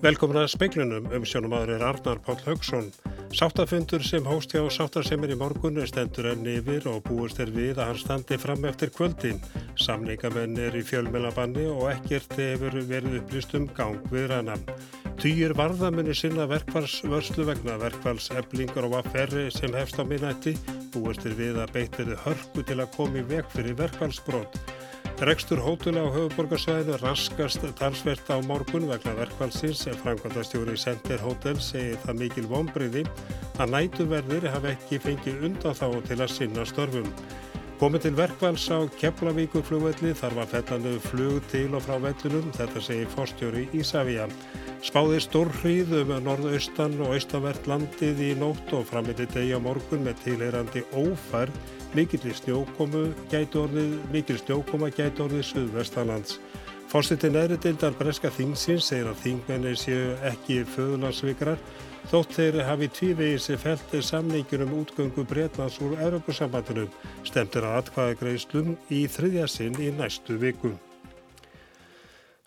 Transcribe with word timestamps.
Velkomin 0.00 0.38
að 0.40 0.46
speiklunum 0.54 1.10
um 1.12 1.24
sjónum 1.28 1.52
aður 1.52 1.74
er 1.74 1.82
Arnar 1.84 2.20
Páll 2.24 2.38
Haugsson. 2.46 2.86
Sáttafundur 3.36 4.00
sem 4.02 4.24
hóst 4.24 4.54
hjá 4.56 4.62
sáttarsemir 4.72 5.34
í 5.34 5.36
morgun 5.36 5.76
stendur 5.86 6.30
enn 6.32 6.48
yfir 6.48 6.88
og 6.88 7.02
búist 7.04 7.38
er 7.44 7.52
við 7.52 7.76
að 7.76 7.90
hann 7.90 8.00
standi 8.00 8.38
fram 8.40 8.64
eftir 8.70 8.94
kvöldin. 8.96 9.42
Samningamenn 9.76 10.56
er 10.56 10.80
í 10.80 10.82
fjölmelabanni 10.88 11.68
og 11.68 11.90
ekkert 11.92 12.32
hefur 12.40 12.80
verið 12.88 13.20
upplýst 13.20 13.52
um 13.60 13.68
gang 13.76 14.00
við 14.08 14.30
rannan. 14.32 14.64
Týjir 15.20 15.52
varðamunni 15.52 16.16
sinna 16.16 16.48
verkfallsvörslu 16.48 17.44
vegna 17.52 17.76
verkfallseflingar 17.84 18.88
og 18.88 19.02
aðferri 19.02 19.50
sem 19.52 19.76
hefst 19.76 20.00
á 20.00 20.04
minnætti 20.08 20.56
búist 20.94 21.26
er 21.28 21.34
við 21.38 21.58
að 21.62 21.74
beitt 21.76 21.98
verið 21.98 22.22
hörku 22.24 22.64
til 22.66 22.78
að 22.80 22.92
komi 22.96 23.24
veg 23.30 23.48
fyrir 23.54 23.76
verkfallsbrót. 23.78 24.58
Rekstur 25.20 25.60
hótula 25.60 26.06
á 26.06 26.08
höfuborgarsvæðinu 26.14 26.96
raskast 27.02 27.66
talsvert 27.76 28.30
á 28.32 28.40
morgun 28.40 28.86
vegna 28.88 29.12
verkvælsins 29.18 29.82
en 29.90 29.98
framkvæmdastjóri 30.00 30.78
Center 30.80 31.20
Hotel 31.20 31.60
segir 31.60 32.00
það 32.06 32.22
mikil 32.22 32.46
vonbriði 32.48 33.02
að 33.60 33.74
nætuverðir 33.74 34.48
hafa 34.48 34.72
ekki 34.72 35.02
fengið 35.04 35.44
undan 35.50 35.76
þá 35.76 35.86
til 36.08 36.18
að 36.24 36.32
sinna 36.32 36.64
störfum. 36.64 37.10
Komið 37.80 38.02
til 38.04 38.16
verkvæls 38.18 38.66
á 38.76 38.78
Keflavíkuflugvelli 39.00 40.10
þarf 40.12 40.42
að 40.42 40.50
fellandu 40.52 40.90
flug 41.00 41.46
til 41.48 41.70
og 41.72 41.80
frá 41.86 41.94
vellunum, 42.02 42.50
þetta 42.52 42.82
segir 42.84 43.08
fórstjóri 43.14 43.62
Ísafíja. 43.72 44.26
Spáði 44.84 45.22
stórhrýð 45.24 45.94
um 46.02 46.12
norðaustan 46.26 46.98
og 47.00 47.14
austavert 47.16 47.64
landið 47.70 48.20
í 48.26 48.30
nótt 48.36 48.74
og 48.76 48.84
frammiði 48.90 49.30
degja 49.32 49.62
morgun 49.64 50.04
með 50.04 50.20
tilheyrandi 50.26 50.84
ófærð 50.92 51.56
Mikil 51.90 52.20
snjókomu 52.30 53.08
gæti 53.32 53.58
orðið, 53.58 53.94
mikil 54.12 54.36
snjókoma 54.38 54.92
gæti 54.94 55.24
orðið 55.24 55.48
suðvestalands. 55.48 56.36
Fórsettin 56.90 57.36
neðri 57.36 57.54
deildar 57.62 57.92
Breska 57.94 58.32
Þingsins 58.34 58.88
segir 58.90 59.06
að 59.06 59.20
þingmennir 59.22 59.76
séu 59.78 60.08
ekki 60.26 60.56
föðulansvikrar 60.72 61.60
þótt 62.10 62.34
þeir 62.34 62.58
hafi 62.66 62.88
tvívegið 62.96 63.44
sér 63.44 63.60
feltið 63.62 64.02
samningur 64.08 64.64
um 64.64 64.72
útgöngu 64.80 65.22
Breitlands 65.30 65.78
úr 65.86 65.94
Europasambandinu 66.02 66.88
stemtur 67.22 67.68
að 67.68 67.78
atkvaða 67.84 68.18
greiðslum 68.24 68.74
í 68.90 69.04
þriðja 69.06 69.46
sinn 69.54 69.78
í 69.78 69.92
næstu 69.94 70.40
vikum. 70.42 70.74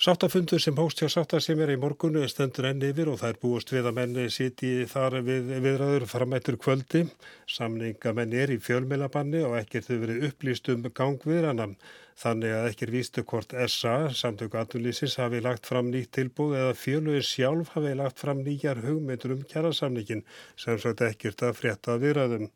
Sáttafundur 0.03 0.59
sem 0.59 0.75
hóst 0.75 0.99
hjá 0.99 1.07
sáttasemjara 1.07 1.77
í 1.77 1.79
morgunu 1.79 2.27
stendur 2.27 2.67
enn 2.67 2.83
yfir 2.83 3.07
og 3.13 3.21
það 3.21 3.29
er 3.29 3.41
búist 3.45 3.69
við 3.71 3.87
að 3.87 3.99
menni 4.01 4.29
siti 4.33 4.75
þar 4.91 5.21
við 5.23 5.53
viðræður 5.63 6.09
framættur 6.11 6.59
kvöldi. 6.59 7.05
Samningamenn 7.47 8.35
er 8.35 8.51
í 8.51 8.59
fjölmilabanni 8.59 9.47
og 9.47 9.55
ekkert 9.61 9.87
þau 9.87 10.01
verið 10.01 10.25
upplýst 10.33 10.67
um 10.73 10.89
gangviðrannan. 10.91 11.77
Þannig 12.19 12.51
að 12.53 12.67
ekkert 12.69 12.93
vístu 12.93 13.23
hvort 13.25 13.53
SA, 13.67 13.95
samtöku 14.13 14.59
aðunlýsins, 14.59 15.17
hafi 15.17 15.39
lagt 15.41 15.65
fram 15.69 15.89
nýtt 15.89 16.11
tilbúð 16.17 16.53
eða 16.59 16.75
fjölugin 16.77 17.25
sjálf 17.25 17.73
hafi 17.73 17.95
lagt 17.97 18.21
fram 18.21 18.43
nýjar 18.45 18.83
hugmyndur 18.85 19.33
um 19.37 19.41
kjærasamningin 19.49 20.21
sem 20.55 20.77
svo 20.77 20.93
ekkert 21.07 21.41
að 21.47 21.57
frétta 21.57 21.97
viðræðum. 22.03 22.51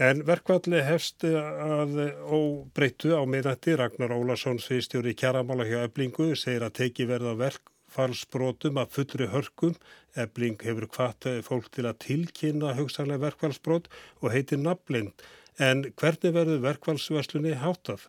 En 0.00 0.22
verkvalli 0.24 0.80
hefst 0.84 1.24
að 1.28 1.96
óbreytu 2.24 3.16
á 3.16 3.22
miðnætti 3.28 3.74
Ragnar 3.76 4.14
Ólason 4.16 4.60
sviðstjóri 4.62 5.16
kjæramála 5.18 5.66
hjá 5.68 5.80
Eblingu 5.82 6.30
segir 6.38 6.64
að 6.64 6.76
teki 6.78 7.08
verða 7.10 7.34
verkfallsbrótum 7.40 8.80
að 8.80 8.94
fullri 8.96 9.28
hörkum. 9.34 9.74
Ebling 10.16 10.56
hefur 10.64 10.88
kvart 10.94 11.28
fólk 11.44 11.68
til 11.74 11.88
að 11.88 12.00
tilkynna 12.06 12.72
hugsanlega 12.78 13.26
verkfallsbrót 13.26 13.90
og 14.22 14.32
heitir 14.36 14.62
naflind. 14.62 15.12
En 15.60 15.84
hvernig 16.00 16.32
verður 16.32 16.64
verkfallsverslunni 16.64 17.58
hátað? 17.60 18.08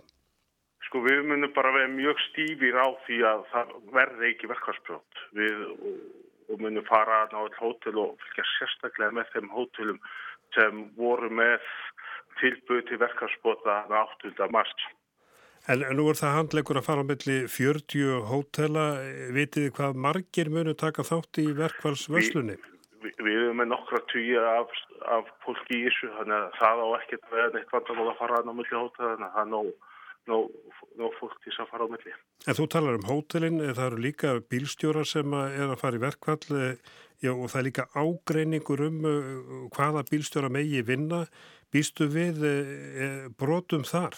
Sko 0.92 1.00
við 1.06 1.22
munum 1.24 1.54
bara 1.56 1.70
vera 1.72 1.88
mjög 1.88 2.18
stífir 2.20 2.76
á 2.76 2.92
því 3.06 3.18
að 3.24 3.44
það 3.48 3.70
verði 3.96 4.26
ekki 4.28 4.48
verkfallsbrót. 4.52 5.20
Við 5.40 5.62
munum 6.60 6.84
fara 6.84 7.22
á 7.32 7.40
hótel 7.62 7.94
og 7.96 8.18
fylgja 8.20 8.44
sérstaklega 8.58 9.16
með 9.16 9.30
þeim 9.32 9.48
hótelum 9.54 10.02
sem 10.52 10.82
voru 10.98 11.30
með 11.32 11.64
tilbúið 12.42 12.90
til 12.90 13.00
verkarspota 13.00 13.78
8. 13.88 14.34
mars. 14.52 14.74
En 15.72 15.86
nú 15.96 16.10
er 16.12 16.20
það 16.20 16.36
handlegur 16.42 16.82
að 16.82 16.88
fara 16.90 17.06
á 17.06 17.10
milli 17.14 17.38
40 17.54 18.28
hótela. 18.28 18.86
Vitið 19.32 19.70
þið 19.70 19.76
hvað 19.78 20.02
margir 20.08 20.52
munu 20.52 20.74
taka 20.76 21.06
þátt 21.08 21.40
í 21.40 21.46
verkvælsvöslunni? 21.56 22.58
Vi, 23.00 23.14
við 23.16 23.38
erum 23.46 23.64
með 23.64 23.72
nokkra 23.72 24.04
tíu 24.12 24.44
af, 24.44 24.76
af 25.08 25.32
fólki 25.48 25.80
í 25.80 25.88
þessu, 25.88 26.12
þannig 26.20 26.36
að 26.36 26.60
það 26.60 26.84
á 26.84 26.88
ekkert 27.00 27.24
að 27.30 27.40
vera 27.40 27.56
neitt 27.56 27.74
vandamál 27.78 28.10
að 28.12 28.20
fara 28.20 28.44
á 28.44 28.52
milli 28.52 28.76
hótela, 28.76 29.14
þannig 29.14 29.30
að 29.30 29.38
það 29.38 29.46
er 29.46 29.52
nóg, 29.56 29.72
nóg 30.30 31.16
fólk 31.20 31.38
til 31.44 31.54
að 31.58 31.70
fara 31.72 31.88
á 31.88 31.92
milli. 31.92 32.16
En 32.50 32.58
þú 32.58 32.66
talar 32.74 32.98
um 33.00 33.08
hótelin, 33.08 33.62
það 33.62 33.86
eru 33.88 34.02
líka 34.06 34.34
bílstjórar 34.52 35.08
sem 35.08 35.34
er 35.40 35.70
að 35.70 35.80
fara 35.82 35.98
í 35.98 36.04
verkvall 36.04 36.44
Já, 37.22 37.36
og 37.38 37.52
það 37.54 37.60
er 37.60 37.66
líka 37.68 37.84
ágreiningur 37.94 38.82
um 38.88 39.04
uh, 39.06 39.66
hvaða 39.76 40.02
bílstjóra 40.10 40.50
megi 40.50 40.82
vinna. 40.82 41.28
Býstu 41.72 42.08
við 42.12 42.42
brotum 43.40 43.86
þar? 43.88 44.18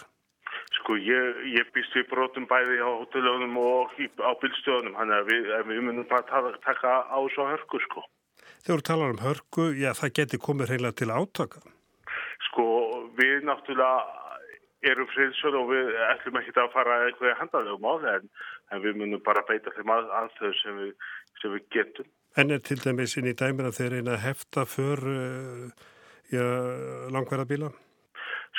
Sko, 0.80 0.96
ég, 0.98 1.44
ég 1.54 1.68
býst 1.76 1.94
við 1.94 2.08
brotum 2.10 2.48
bæði 2.50 2.80
á 2.82 2.90
hotelunum 2.90 3.60
og 3.62 3.94
á 4.24 4.32
bílstjóðunum. 4.42 4.96
Þannig 4.98 5.20
að 5.20 5.30
við, 5.30 5.52
við 5.70 5.84
munum 5.86 6.08
bara 6.10 6.56
taka 6.64 6.96
á 7.06 7.20
svo 7.36 7.46
hörku, 7.52 7.82
sko. 7.86 8.06
Þegar 8.66 8.82
þú 8.82 8.88
talar 8.88 9.14
um 9.14 9.22
hörku, 9.22 9.68
já, 9.78 9.92
það 10.00 10.16
geti 10.20 10.42
komið 10.42 10.74
reyna 10.74 10.94
til 10.98 11.12
átaka. 11.14 11.62
Sko, 12.50 12.66
við 13.20 13.46
náttúrulega 13.46 14.33
erum 14.92 15.10
friðsöld 15.14 15.58
og 15.60 15.70
við 15.72 15.92
ætlum 16.10 16.40
ekki 16.42 16.56
að 16.60 16.74
fara 16.76 17.00
eitthvað 17.08 17.38
handalegum 17.40 17.88
á 17.88 17.94
það 18.04 18.18
en, 18.18 18.30
en 18.72 18.84
við 18.84 19.00
munum 19.02 19.24
bara 19.26 19.46
beita 19.48 19.74
þeim 19.78 19.94
að, 19.96 20.10
aðstöðu 20.22 20.58
sem 20.62 20.82
sem 21.42 21.56
við 21.56 21.66
getum. 21.76 22.10
En 22.40 22.54
er 22.54 22.62
til 22.66 22.80
dæmis 22.82 23.18
inn 23.20 23.30
í 23.30 23.36
dæmina 23.38 23.74
þeir 23.76 24.00
eina 24.00 24.18
hefta 24.22 24.66
för 24.70 25.02
uh, 25.06 25.72
langverða 27.14 27.46
bíla? 27.50 27.70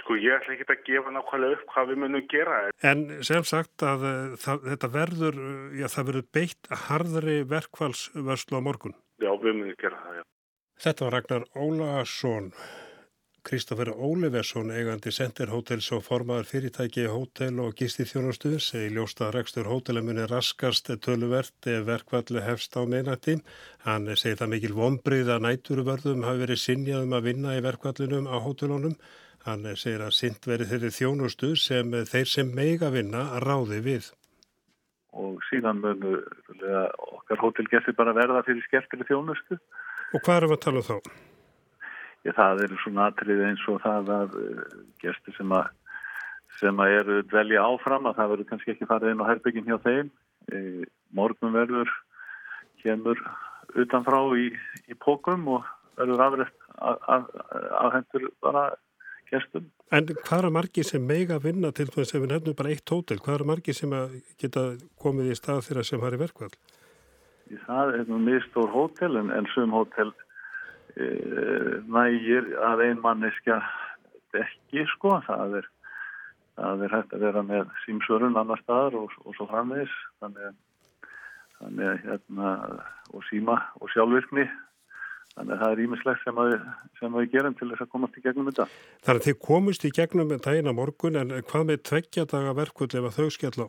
Sko 0.01 0.17
ég 0.19 0.37
ætla 0.37 0.55
ekki 0.55 0.67
að 0.69 0.85
gefa 0.87 1.15
nákvæmlega 1.15 1.57
upp 1.59 1.67
hvað 1.73 1.91
við 1.91 2.01
munum 2.03 2.29
gera. 2.31 2.61
En 2.87 3.05
sem 3.27 3.47
sagt 3.47 3.83
að 3.87 4.07
uh, 4.11 4.37
það, 4.45 4.69
þetta 4.71 4.93
verður, 4.95 5.43
já 5.81 5.89
það 5.91 6.09
verður 6.11 6.31
beitt 6.39 6.71
harðri 6.87 7.37
verkvælsvörslu 7.51 8.63
á 8.63 8.67
morgun. 8.69 8.97
Já 9.23 9.31
við 9.43 9.61
munum 9.61 9.79
gera 9.81 10.01
það, 10.03 10.21
já. 10.21 10.25
Þetta 10.85 11.07
var 11.07 11.15
Ragnar 11.15 11.45
Ólason. 11.55 12.51
Kristófer 13.45 13.91
Ólefesson, 13.93 14.71
eigandi 14.73 15.11
Center 15.13 15.51
Hotels 15.53 15.91
og 15.93 16.01
formaður 16.07 16.47
fyrirtæki 16.49 17.03
hótel 17.13 17.59
og 17.61 17.75
gisti 17.77 18.07
þjónastuður, 18.09 18.63
segi 18.65 18.93
ljósta 18.95 19.29
rekstur 19.35 19.69
hótelamunni 19.69 20.25
raskast 20.31 20.89
töluvert 21.05 21.69
ef 21.69 21.85
verkvalli 21.85 22.41
hefst 22.47 22.79
á 22.81 22.89
meinati. 22.89 23.35
Hann 23.85 24.09
segi 24.17 24.39
það 24.41 24.53
mikil 24.55 24.73
vonbrið 24.79 25.33
að 25.35 25.45
næturverðum 25.45 26.25
hafi 26.25 26.43
verið 26.47 26.61
sinjaðum 26.63 27.13
að 27.19 27.29
vinna 27.29 27.53
í 27.59 27.61
verkvallinum 27.67 28.31
á 28.33 28.37
hótelunum. 28.47 28.97
Hann 29.45 29.69
segir 29.77 30.07
að 30.07 30.17
sint 30.17 30.49
verið 30.49 30.73
þeirri 30.73 30.93
þjónustu 30.97 31.53
sem 31.61 31.93
þeir 31.93 32.33
sem 32.33 32.57
meiga 32.57 32.89
vinna 32.97 33.27
ráði 33.45 33.83
við. 33.85 34.09
Og 35.13 35.37
síðan 35.51 35.85
munu 35.85 36.17
okkar 37.13 37.45
hótelgesti 37.45 37.93
bara 38.01 38.17
verða 38.17 38.41
fyrir 38.49 38.65
skemmtileg 38.71 39.13
þjónustu. 39.13 39.61
Og 40.17 40.25
hvað 40.25 40.41
erum 40.41 40.55
við 40.55 40.61
að 40.63 40.67
tala 40.71 40.81
um 40.81 40.89
þá? 40.89 41.34
Ég, 42.25 42.33
það 42.33 42.63
eru 42.65 42.77
svona 42.81 43.09
atrið 43.11 43.43
eins 43.51 43.65
og 43.69 43.83
það 43.85 44.13
að 44.15 44.37
uh, 44.41 44.77
gestur 45.03 45.37
sem 45.37 45.53
að 45.53 45.73
sem 46.61 46.81
að 46.81 46.97
eru 47.01 47.17
velja 47.33 47.65
áfram 47.67 48.09
að 48.09 48.19
það 48.19 48.31
verður 48.33 48.49
kannski 48.51 48.73
ekki 48.75 48.89
farið 48.91 49.13
inn 49.13 49.23
á 49.23 49.31
herbyggin 49.31 49.69
hjá 49.69 49.79
þeim 49.83 50.11
e, 50.55 50.59
morgun 51.17 51.55
verður 51.55 51.91
kemur 52.83 53.21
utanfrá 53.75 54.21
í, 54.39 54.51
í 54.87 54.95
pókum 55.03 55.49
og 55.57 55.67
verður 55.99 56.23
afrætt 56.29 56.69
af 56.79 57.91
hendur 57.95 58.29
bara 58.45 58.65
gestum. 59.31 59.67
En 59.95 60.07
hvað 60.11 60.47
er 60.49 60.55
margir 60.55 60.87
sem 60.87 61.03
meiga 61.03 61.39
að 61.39 61.49
vinna 61.49 61.73
til 61.75 61.89
þess 61.91 62.15
að 62.15 62.25
við 62.25 62.35
nefnum 62.35 62.59
bara 62.59 62.75
eitt 62.75 62.95
hótel? 62.95 63.21
Hvað 63.23 63.41
er 63.41 63.47
margir 63.51 63.79
sem 63.79 63.95
geta 64.41 64.65
komið 65.03 65.35
í 65.35 65.39
stað 65.39 65.65
þeirra 65.69 65.87
sem 65.87 66.07
har 66.07 66.17
í 66.17 66.23
verkvall? 66.23 66.53
Það 67.67 67.97
er 67.99 68.07
nú 68.11 68.19
mjög 68.25 68.71
hótel 68.73 69.19
en, 69.21 69.31
en 69.35 69.51
sum 69.55 69.75
hótel 69.75 70.15
Eh, 70.15 70.24
nægir 70.95 72.53
að 72.63 72.85
ein 72.89 73.01
manneskja 73.03 73.61
ekki 74.39 74.85
sko. 74.95 75.19
Það 75.27 75.59
er, 75.61 75.71
það 76.59 76.85
er 76.87 76.95
hægt 76.99 77.17
að 77.17 77.25
vera 77.29 77.47
með 77.47 77.73
símsörun 77.85 78.39
annar 78.39 78.63
staðar 78.63 78.99
og, 79.03 79.17
og 79.25 79.37
svo 79.39 79.49
framvegis. 79.51 79.95
Þannig, 80.23 80.53
þannig 81.61 81.91
að 81.91 82.05
hérna 82.05 82.53
og 83.15 83.27
síma 83.31 83.59
og 83.81 83.91
sjálfvirkni. 83.95 84.47
Þannig 85.35 85.57
að 85.57 85.63
það 85.65 85.73
er 85.73 85.81
ímislegt 85.83 86.21
sem, 86.23 86.37
sem 87.01 87.17
við 87.19 87.33
gerum 87.33 87.57
til 87.59 87.67
þess 87.73 87.83
að 87.83 87.91
komast 87.91 88.19
í 88.19 88.23
gegnum 88.23 88.51
þetta. 88.53 88.69
Þannig 89.03 89.21
að 89.21 89.27
þið 89.27 89.41
komist 89.49 89.87
í 89.87 89.91
gegnum 89.97 90.31
þetta 90.31 90.55
eina 90.55 90.75
morgun 90.77 91.19
en 91.19 91.35
hvað 91.49 91.67
með 91.71 91.83
tveggja 91.91 92.27
daga 92.31 92.55
verkull 92.55 92.91
ef 93.01 93.19
þau 93.19 93.27
skell 93.35 93.67
á? 93.67 93.69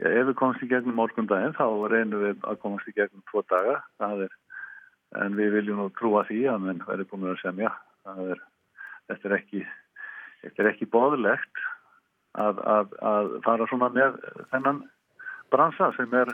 Já, 0.00 0.08
ef 0.08 0.26
við 0.30 0.36
komast 0.40 0.64
í 0.64 0.70
gegnum 0.70 0.96
morgun 0.98 1.28
daginn 1.30 1.54
þá 1.54 1.66
reynum 1.92 2.24
við 2.24 2.42
að 2.48 2.58
komast 2.64 2.90
í 2.90 2.96
gegnum 2.96 3.22
tvo 3.30 3.44
daga. 3.52 3.76
Það 4.02 4.26
er 4.26 4.34
en 5.18 5.36
við 5.38 5.56
viljum 5.58 5.82
nú 5.82 5.88
trúa 5.98 6.24
því 6.28 6.44
að 6.52 6.64
menn 6.66 6.82
verður 6.86 7.08
búin 7.10 7.30
að 7.32 7.42
semja 7.42 7.72
er, 8.14 8.42
þetta 9.10 9.30
er 9.30 9.36
ekki 9.40 9.62
þetta 10.42 10.62
er 10.62 10.70
ekki 10.72 10.90
bóðlegt 10.90 11.62
að, 12.38 12.60
að, 12.62 12.98
að 13.12 13.30
fara 13.46 13.68
svona 13.70 13.90
með 13.94 14.20
þennan 14.52 14.84
bransa 15.50 15.90
sem 15.96 16.12
er 16.14 16.30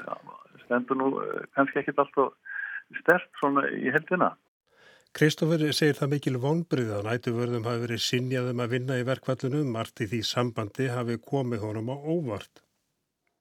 stendur 0.65 1.01
nú 1.01 1.13
kannski 1.57 1.81
ekkit 1.81 2.03
alltaf 2.03 2.35
stert 3.01 3.31
svona 3.41 3.65
í 3.73 3.91
heldina. 3.91 4.35
Kristófur 5.17 5.63
segir 5.73 5.97
það 5.97 6.13
mikil 6.13 6.37
vonbrið 6.43 6.93
að 6.93 7.07
nætuvörðum 7.09 7.67
hafi 7.67 7.83
verið 7.87 8.03
sinjaðum 8.05 8.61
að 8.61 8.73
vinna 8.75 8.99
í 9.01 9.07
verkvallunum, 9.09 9.71
margt 9.73 10.03
í 10.05 10.09
því 10.11 10.21
sambandi 10.29 10.91
hafi 10.93 11.17
komið 11.25 11.65
honum 11.65 11.89
á 11.89 11.97
óvart. 11.97 12.66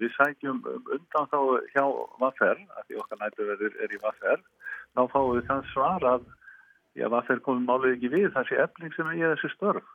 Við 0.01 0.11
sækjum 0.17 0.63
undan 0.67 1.29
þá 1.31 1.37
hjá 1.71 1.83
Vaffer, 2.19 2.57
að 2.75 2.87
því 2.87 2.97
okkar 3.03 3.21
nætuvörður 3.21 3.77
er 3.83 3.93
í 3.95 4.01
Vaffer, 4.03 4.41
þá 4.95 5.01
fáum 5.13 5.31
við 5.37 5.45
það 5.49 5.69
svar 5.71 6.07
að 6.09 6.25
já, 6.99 7.07
Vaffer 7.13 7.41
komum 7.45 7.69
málið 7.69 7.95
ekki 7.95 8.11
við 8.15 8.27
þessi 8.35 8.59
efling 8.65 8.95
sem 8.95 9.11
er 9.11 9.19
í 9.19 9.23
þessi 9.29 9.51
störf. 9.55 9.87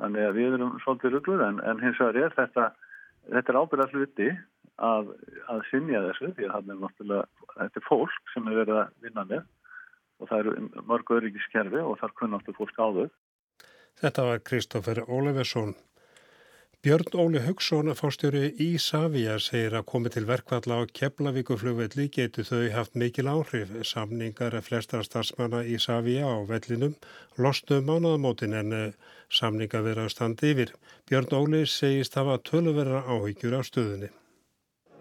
Þannig 0.00 0.26
að 0.26 0.38
við 0.38 0.56
erum 0.56 0.78
svolítið 0.82 1.14
ruggluð 1.14 1.44
en, 1.44 1.60
en 1.62 1.82
hins 1.82 2.00
vegar 2.02 2.20
er 2.24 2.34
þetta, 2.38 2.70
þetta 3.30 3.52
er 3.52 3.60
ábyrðað 3.60 3.94
hluti 3.94 4.30
að, 4.82 5.12
að 5.52 5.60
sinja 5.70 6.02
þessu 6.08 6.32
því 6.34 6.48
að 6.50 6.72
er 6.74 7.28
þetta 7.54 7.80
er 7.80 7.86
fólk 7.86 8.32
sem 8.32 8.48
er 8.48 8.58
verið 8.62 8.80
að 8.80 8.96
vinna 9.04 9.26
með 9.28 9.44
og 10.20 10.30
það 10.30 10.40
eru 10.40 10.84
mörg 10.88 11.12
öryggiskerfi 11.18 11.82
og 11.82 11.98
þar 12.00 12.14
kunnáttu 12.18 12.54
fólk 12.56 12.78
áður. 12.78 13.10
Þetta 14.00 14.26
var 14.26 14.42
Kristófer 14.46 15.02
Ólefesson. 15.06 15.74
Björn 16.84 17.16
Óli 17.16 17.40
Hugson, 17.40 17.88
fórstjóri 17.96 18.50
í 18.60 18.74
Savia, 18.76 19.38
segir 19.40 19.72
að 19.78 19.86
komið 19.88 20.12
til 20.18 20.22
verkvalla 20.28 20.76
á 20.76 20.92
Keflavíkuflugvelli 20.98 22.10
getur 22.12 22.44
þau 22.44 22.66
haft 22.74 22.98
mikil 23.00 23.30
áhrif. 23.32 23.70
Samningar 23.88 24.52
er 24.58 24.66
flestra 24.66 25.00
starfsmanna 25.00 25.62
í 25.64 25.78
Savia 25.80 26.28
á 26.28 26.44
vellinum, 26.44 26.92
losnum 27.40 27.88
mánaðamótin 27.88 28.58
en 28.58 28.76
eh, 28.76 29.14
samningar 29.32 29.86
vera 29.86 30.04
standi 30.12 30.52
yfir. 30.52 30.74
Björn 31.08 31.32
Óli 31.40 31.62
segist 31.64 32.20
hafa 32.20 32.36
tölverra 32.44 33.00
áhyggjur 33.08 33.56
á 33.56 33.60
stöðunni. 33.64 34.12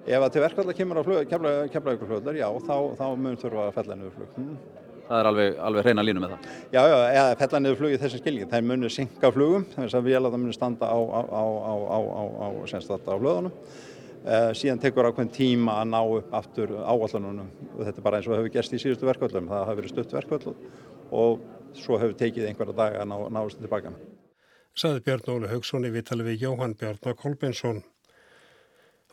Ef 0.07 0.23
að 0.23 0.31
til 0.37 0.45
verkvalla 0.45 0.77
kemur 0.79 1.03
á 1.03 1.67
keflaugurflugðar, 1.75 2.39
já, 2.39 2.47
þá, 2.63 2.77
þá 2.95 3.05
mun 3.19 3.41
þurfa 3.43 3.67
að 3.67 3.75
fella 3.81 3.99
niður 3.99 4.15
flug. 4.21 4.39
Hmm. 4.39 4.55
Það 5.03 5.19
er 5.19 5.27
alveg, 5.29 5.55
alveg 5.67 5.87
reyna 5.87 6.03
línu 6.05 6.21
með 6.23 6.33
það? 6.33 6.51
Já, 6.71 6.81
já, 6.87 6.97
eða 7.11 7.39
fella 7.41 7.59
niður 7.59 7.79
flug 7.81 7.95
í 7.95 7.97
þessum 8.01 8.21
skilningi. 8.21 8.49
Það 8.51 8.67
munir 8.69 8.93
synka 8.93 9.31
flugum, 9.35 9.65
þess 9.73 9.97
að 9.99 10.05
vél 10.07 10.21
að 10.21 10.29
það 10.29 10.39
munir 10.43 10.57
standa 10.57 10.87
á, 10.87 10.99
á, 11.03 11.19
á, 11.19 11.43
á 12.43 13.17
flöðunum. 13.19 13.57
Uh, 14.23 14.53
síðan 14.55 14.79
tekur 14.79 15.09
ákveðin 15.09 15.33
tíma 15.35 15.81
að 15.81 15.89
ná 15.91 15.97
upp 15.99 16.35
aftur 16.37 16.69
áallanunum 16.79 17.49
og 17.73 17.81
þetta 17.81 17.99
er 17.99 18.05
bara 18.05 18.21
eins 18.21 18.29
og 18.29 18.37
hefur 18.37 18.53
gerst 18.53 18.71
í 18.71 18.79
síðustu 18.79 19.09
verkvallum. 19.09 19.49
Það 19.51 19.65
hafi 19.67 19.79
verið 19.81 19.91
stutt 19.91 20.15
verkvall 20.15 20.53
og 21.11 21.41
svo 21.75 21.99
hefur 21.99 22.15
tekið 22.21 22.47
einhverja 22.47 22.77
dag 22.77 22.95
að 23.01 23.09
ná, 23.11 23.17
náðast 23.35 23.59
tilbaka. 23.59 23.91
Saði 24.79 25.03
Björn 25.03 25.27
Óli 25.33 25.51
Haugsson 25.51 25.89
í 25.89 25.91
vitali 25.91 26.23
við 26.29 26.47
Jóhann 26.47 26.77
Björn 26.79 27.17
Kolbensson. 27.19 27.83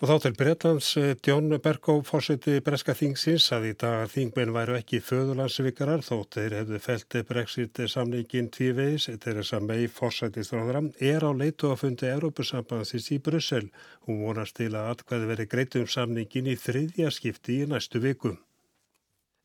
Og 0.01 0.09
þá 0.09 0.15
til 0.25 0.33
Breitlands, 0.33 0.87
Djón 1.21 1.53
eh, 1.53 1.59
Bergó 1.61 1.99
fórseti 2.09 2.55
Breska 2.65 2.95
Þingsins 2.97 3.51
að 3.53 3.67
í 3.69 3.73
dag 3.83 4.07
þingmenn 4.09 4.55
væru 4.55 4.79
ekki 4.79 5.03
föðurlandsvikarar 5.05 6.01
þótt 6.07 6.39
þeir 6.39 6.57
hefðu 6.57 6.81
felt 6.87 7.19
Brexit 7.29 7.83
samningin 7.93 8.49
tvívegis, 8.49 9.11
þeir 9.21 9.43
að 9.45 9.69
mei 9.69 9.85
fórsetistráðra, 9.93 10.87
er 11.05 11.29
á 11.29 11.31
leitu 11.37 11.69
að 11.69 11.83
fundi 11.85 12.09
Európusambansins 12.15 13.13
í 13.13 13.21
Brussel. 13.21 13.67
Hún 14.09 14.25
vonast 14.25 14.57
til 14.57 14.73
að 14.73 14.95
atkvæði 14.95 15.35
veri 15.35 15.51
greitum 15.53 15.85
samningin 15.85 16.49
í 16.49 16.57
þriðja 16.57 17.13
skipti 17.13 17.61
í 17.61 17.69
næstu 17.69 18.01
vikum. 18.01 18.41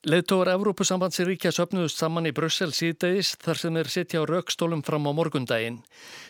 Leðtóður 0.06 0.52
Evrópusambandsríkja 0.52 1.50
söpnuðust 1.50 1.98
saman 1.98 2.30
í 2.30 2.32
Brussel 2.38 2.68
síðdegis 2.78 3.32
þar 3.42 3.58
sem 3.58 3.78
þeir 3.80 3.88
sitja 3.90 4.20
á 4.22 4.30
raukstólum 4.30 4.84
fram 4.86 5.08
á 5.10 5.12
morgundaginn. 5.18 5.80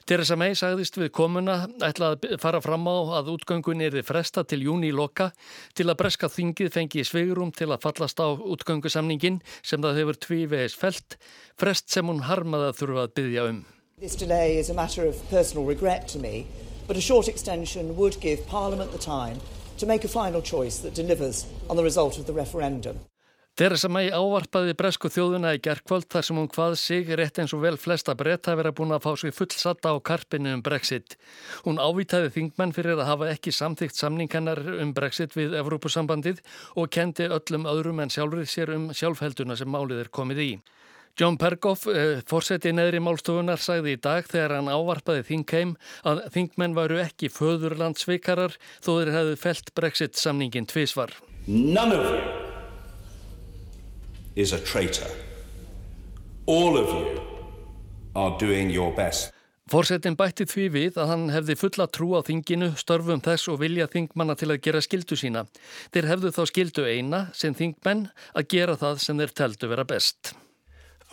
Theresa 0.08 0.38
May 0.40 0.54
sagðist 0.56 0.96
við 0.96 1.10
komuna 1.18 1.58
ætla 1.84 2.14
að 2.14 2.38
fara 2.40 2.62
fram 2.64 2.86
á 2.88 3.20
að 3.20 3.34
útgöngun 3.34 3.82
er 3.84 3.98
þið 3.98 4.06
fresta 4.08 4.46
til 4.48 4.62
júni 4.64 4.94
í 4.94 4.96
loka 4.96 5.34
til 5.76 5.90
að 5.90 5.98
breska 6.00 6.30
þingið 6.32 6.70
fengi 6.72 7.02
í 7.04 7.08
sveigurum 7.10 7.52
til 7.52 7.68
að 7.68 7.84
fallast 7.84 8.22
á 8.24 8.32
útgöngusamningin 8.32 9.42
sem 9.60 9.84
það 9.84 10.00
hefur 10.00 10.20
tvívegis 10.24 10.78
felt, 10.80 11.18
frest 11.60 11.92
sem 11.92 12.08
hún 12.08 12.24
harmaða 12.30 12.72
þurfa 12.80 13.04
að 13.10 13.14
byggja 13.20 13.44
um. 13.50 13.60
This 14.00 14.16
delay 14.16 14.56
is 14.56 14.70
a 14.70 14.74
matter 14.74 15.04
of 15.04 15.20
personal 15.28 15.68
regret 15.68 16.08
to 16.16 16.20
me, 16.24 16.48
but 16.88 16.96
a 16.96 17.04
short 17.04 17.28
extension 17.28 17.98
would 17.98 18.22
give 18.22 18.48
Parliament 18.48 18.96
the 18.96 19.04
time 19.04 19.44
to 19.80 19.86
make 19.86 20.08
a 20.08 20.08
final 20.08 20.40
choice 20.40 20.80
that 20.80 20.96
delivers 20.96 21.44
on 21.68 21.76
the 21.76 21.84
result 21.84 22.18
of 22.18 22.26
the 22.26 22.34
referendum. 22.34 23.04
Theresa 23.56 23.88
May 23.88 24.10
ávarpaði 24.12 24.74
bresku 24.76 25.08
þjóðuna 25.08 25.54
í 25.56 25.62
gerkvöld 25.64 26.10
þar 26.12 26.26
sem 26.28 26.40
hún 26.42 26.50
hvað 26.52 26.74
sig 26.76 27.12
rétt 27.16 27.38
eins 27.40 27.54
og 27.56 27.62
vel 27.64 27.78
flesta 27.80 28.12
breytt 28.20 28.50
hafi 28.50 28.60
verið 28.60 28.74
búin 28.76 28.92
að 28.92 29.06
fá 29.06 29.14
sig 29.22 29.32
fullsatta 29.32 29.94
á 29.96 30.04
karpinu 30.04 30.52
um 30.58 30.64
Brexit. 30.64 31.16
Hún 31.64 31.80
ávitaði 31.80 32.34
þingmenn 32.36 32.74
fyrir 32.76 33.00
að 33.00 33.08
hafa 33.08 33.30
ekki 33.32 33.54
samþygt 33.56 33.96
samningannar 33.96 34.60
um 34.76 34.92
Brexit 34.98 35.38
við 35.40 35.56
Evrópusambandið 35.62 36.42
og 36.76 36.92
kendi 36.92 37.30
öllum 37.32 37.64
öðrum 37.72 38.02
en 38.04 38.12
sjálfrið 38.12 38.50
sér 38.52 38.76
um 38.76 38.90
sjálfhelduna 38.92 39.56
sem 39.56 39.72
málið 39.72 40.04
er 40.04 40.12
komið 40.12 40.42
í. 40.44 40.52
John 41.16 41.40
Pergoff, 41.40 41.88
eh, 41.88 42.20
fórseti 42.28 42.74
neðri 42.76 43.00
málstofunar, 43.00 43.56
sagði 43.56 43.96
í 43.96 44.02
dag 44.04 44.28
þegar 44.28 44.58
hann 44.58 44.68
ávarpaði 44.68 45.24
þingheim 45.30 45.78
að 46.04 46.26
þingmenn 46.36 46.76
varu 46.76 47.00
ekki 47.00 47.32
föðurlandsvikarar 47.32 48.60
þó 48.84 48.92
þeir 49.00 49.14
hefðu 49.16 49.40
felt 49.40 49.72
Brexit 49.80 50.20
samningin 50.20 50.68
tvísvar. 50.68 51.16
None 51.48 51.94
of 51.94 52.12
you 52.12 52.45
is 54.36 54.54
a 54.54 54.60
traitor. 54.60 55.10
All 56.46 56.78
of 56.78 56.90
you 56.90 57.22
are 58.16 58.38
doing 58.38 58.70
your 58.70 58.92
best. 58.96 59.32
Fórsetin 59.66 60.14
bætti 60.14 60.46
því 60.46 60.64
við 60.70 60.98
að 61.02 61.08
hann 61.10 61.30
hefði 61.34 61.56
fulla 61.58 61.88
trú 61.90 62.12
á 62.14 62.22
þinginu, 62.22 62.76
störfum 62.78 63.24
þess 63.26 63.50
og 63.50 63.64
vilja 63.64 63.88
þingmanna 63.90 64.36
til 64.38 64.52
að 64.54 64.62
gera 64.68 64.82
skildu 64.86 65.18
sína. 65.18 65.48
Þeir 65.90 66.10
hefðu 66.12 66.32
þá 66.36 66.42
skildu 66.52 66.86
eina 66.86 67.22
sem 67.34 67.56
þingmenn 67.58 68.04
að 68.38 68.50
gera 68.54 68.76
það 68.78 69.02
sem 69.02 69.24
þeir 69.24 69.34
teldu 69.42 69.72
vera 69.74 69.88
best. 69.90 70.36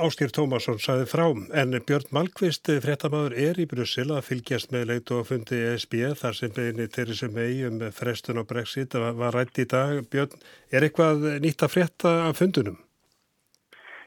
Áskýr 0.03 0.33
Tómasson 0.37 0.79
saði 0.81 1.09
frá, 1.09 1.27
en 1.33 1.77
Björn 1.89 2.13
Malkvist, 2.13 2.69
fréttamaður, 2.85 3.39
er 3.41 3.59
í 3.61 3.67
Brussel 3.69 4.09
að 4.13 4.25
fylgjast 4.29 4.73
með 4.73 4.87
leitu 4.89 5.19
og 5.19 5.27
fundi 5.29 5.65
ESB 5.73 5.99
þar 6.21 6.37
sem 6.37 6.53
beginni 6.53 6.89
Theresa 6.93 7.33
May 7.33 7.65
um 7.69 7.81
frestun 7.93 8.41
á 8.41 8.45
Brexit 8.45 8.97
var 8.97 9.37
rætt 9.37 9.65
í 9.65 9.69
dag. 9.69 10.01
Björn, 10.13 10.37
er 10.73 10.85
eitthvað 10.85 11.29
nýtt 11.45 11.65
að 11.65 11.79
frétta 11.79 12.17
af 12.29 12.41
fundunum? 12.41 12.81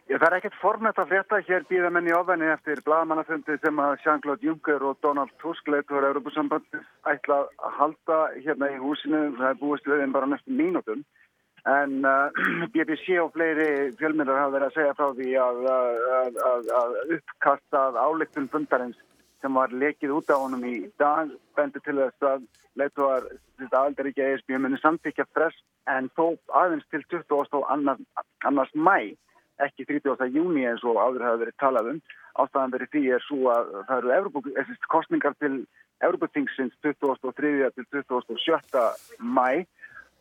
Já, 0.05 0.19
það 0.21 0.25
er 0.27 0.35
ekkert 0.37 0.57
formett 0.61 0.99
að 1.01 1.07
frétta. 1.09 1.37
Hér 1.47 1.63
býða 1.65 1.89
menn 1.89 2.05
í 2.05 2.13
ofenni 2.13 2.45
eftir 2.53 2.77
bladamannafundi 2.85 3.55
sem 3.57 3.79
að 3.81 3.95
Jean-Claude 4.03 4.45
Juncker 4.45 4.83
og 4.85 4.99
Donald 5.01 5.31
Tusk 5.41 5.71
leitur 5.73 6.05
Europasambandi 6.05 6.81
ætla 7.09 7.39
að 7.57 7.73
halda 7.79 8.19
hérna 8.35 8.69
í 8.69 8.77
húsinu. 8.83 9.23
Það 9.39 9.47
er 9.49 9.57
búist 9.63 9.89
við 9.89 10.03
þeim 10.03 10.13
bara 10.13 10.29
næstum 10.29 10.61
mínútum. 10.61 11.01
En 11.73 12.05
uh, 12.11 12.69
BBC 12.75 13.17
og 13.23 13.33
fleiri 13.33 13.67
fjölmyndar 13.97 14.43
hafa 14.43 14.53
verið 14.59 14.67
að 14.69 14.77
segja 14.77 14.93
frá 15.01 15.09
því 15.17 15.33
að, 15.47 15.65
að, 15.79 16.39
að, 16.51 16.71
að 16.83 16.95
uppkastað 17.17 17.99
áleiktun 18.05 18.49
fundarins 18.53 19.01
sem 19.41 19.57
var 19.57 19.73
lekið 19.73 20.13
út 20.19 20.29
á 20.29 20.37
honum 20.37 20.69
í 20.69 20.77
dag 21.01 21.33
bendi 21.57 21.81
til 21.81 21.97
þess 22.03 22.29
að 22.29 22.45
leituar 22.77 23.25
aldrei 23.73 24.13
ekki 24.13 24.21
að 24.21 24.37
ESB 24.37 24.57
muni 24.61 24.77
samtíkja 24.85 25.25
frest 25.33 25.65
en 25.89 26.13
þó 26.13 26.35
aðeins 26.61 26.85
til 26.93 27.01
20. 27.09 27.65
annars, 27.73 28.01
annars 28.45 28.73
mæ 28.77 29.15
ekki 29.63 29.85
30. 29.87 30.27
júni 30.35 30.65
eins 30.67 30.83
og 30.83 30.99
áður 30.99 31.27
hafa 31.27 31.41
verið 31.43 31.57
talað 31.61 31.91
um. 31.93 32.03
Ástæðan 32.35 32.75
verið 32.75 32.91
því 32.91 33.03
er 33.15 33.23
svo 33.23 33.51
að 33.53 33.71
það 33.87 33.97
eru 33.97 34.13
Evropu, 34.17 34.41
kostningar 34.91 35.35
til 35.39 35.53
Evropatingsins 36.03 36.75
23. 36.83 37.71
til 37.75 37.85
27. 37.93 38.83
mæ 39.19 39.65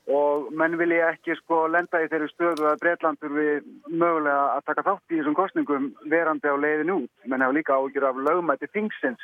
og 0.04 0.50
menn 0.52 0.76
vilja 0.76 1.08
ekki 1.14 1.32
sko 1.38 1.62
lenda 1.72 2.02
í 2.02 2.08
þeirri 2.12 2.28
stöðu 2.28 2.66
að 2.68 2.80
Breitlandur 2.82 3.32
við 3.32 3.68
mögulega 3.88 4.42
að 4.52 4.66
taka 4.68 4.84
þátt 4.84 5.14
í 5.14 5.18
þessum 5.20 5.36
kostningum 5.38 5.86
verandi 6.12 6.52
á 6.52 6.56
leiðin 6.60 6.92
út. 6.92 7.12
Menn 7.24 7.40
hafa 7.40 7.56
líka 7.56 7.78
áhugjur 7.78 8.08
af 8.10 8.20
lögumæti 8.20 8.68
Tingsins 8.72 9.22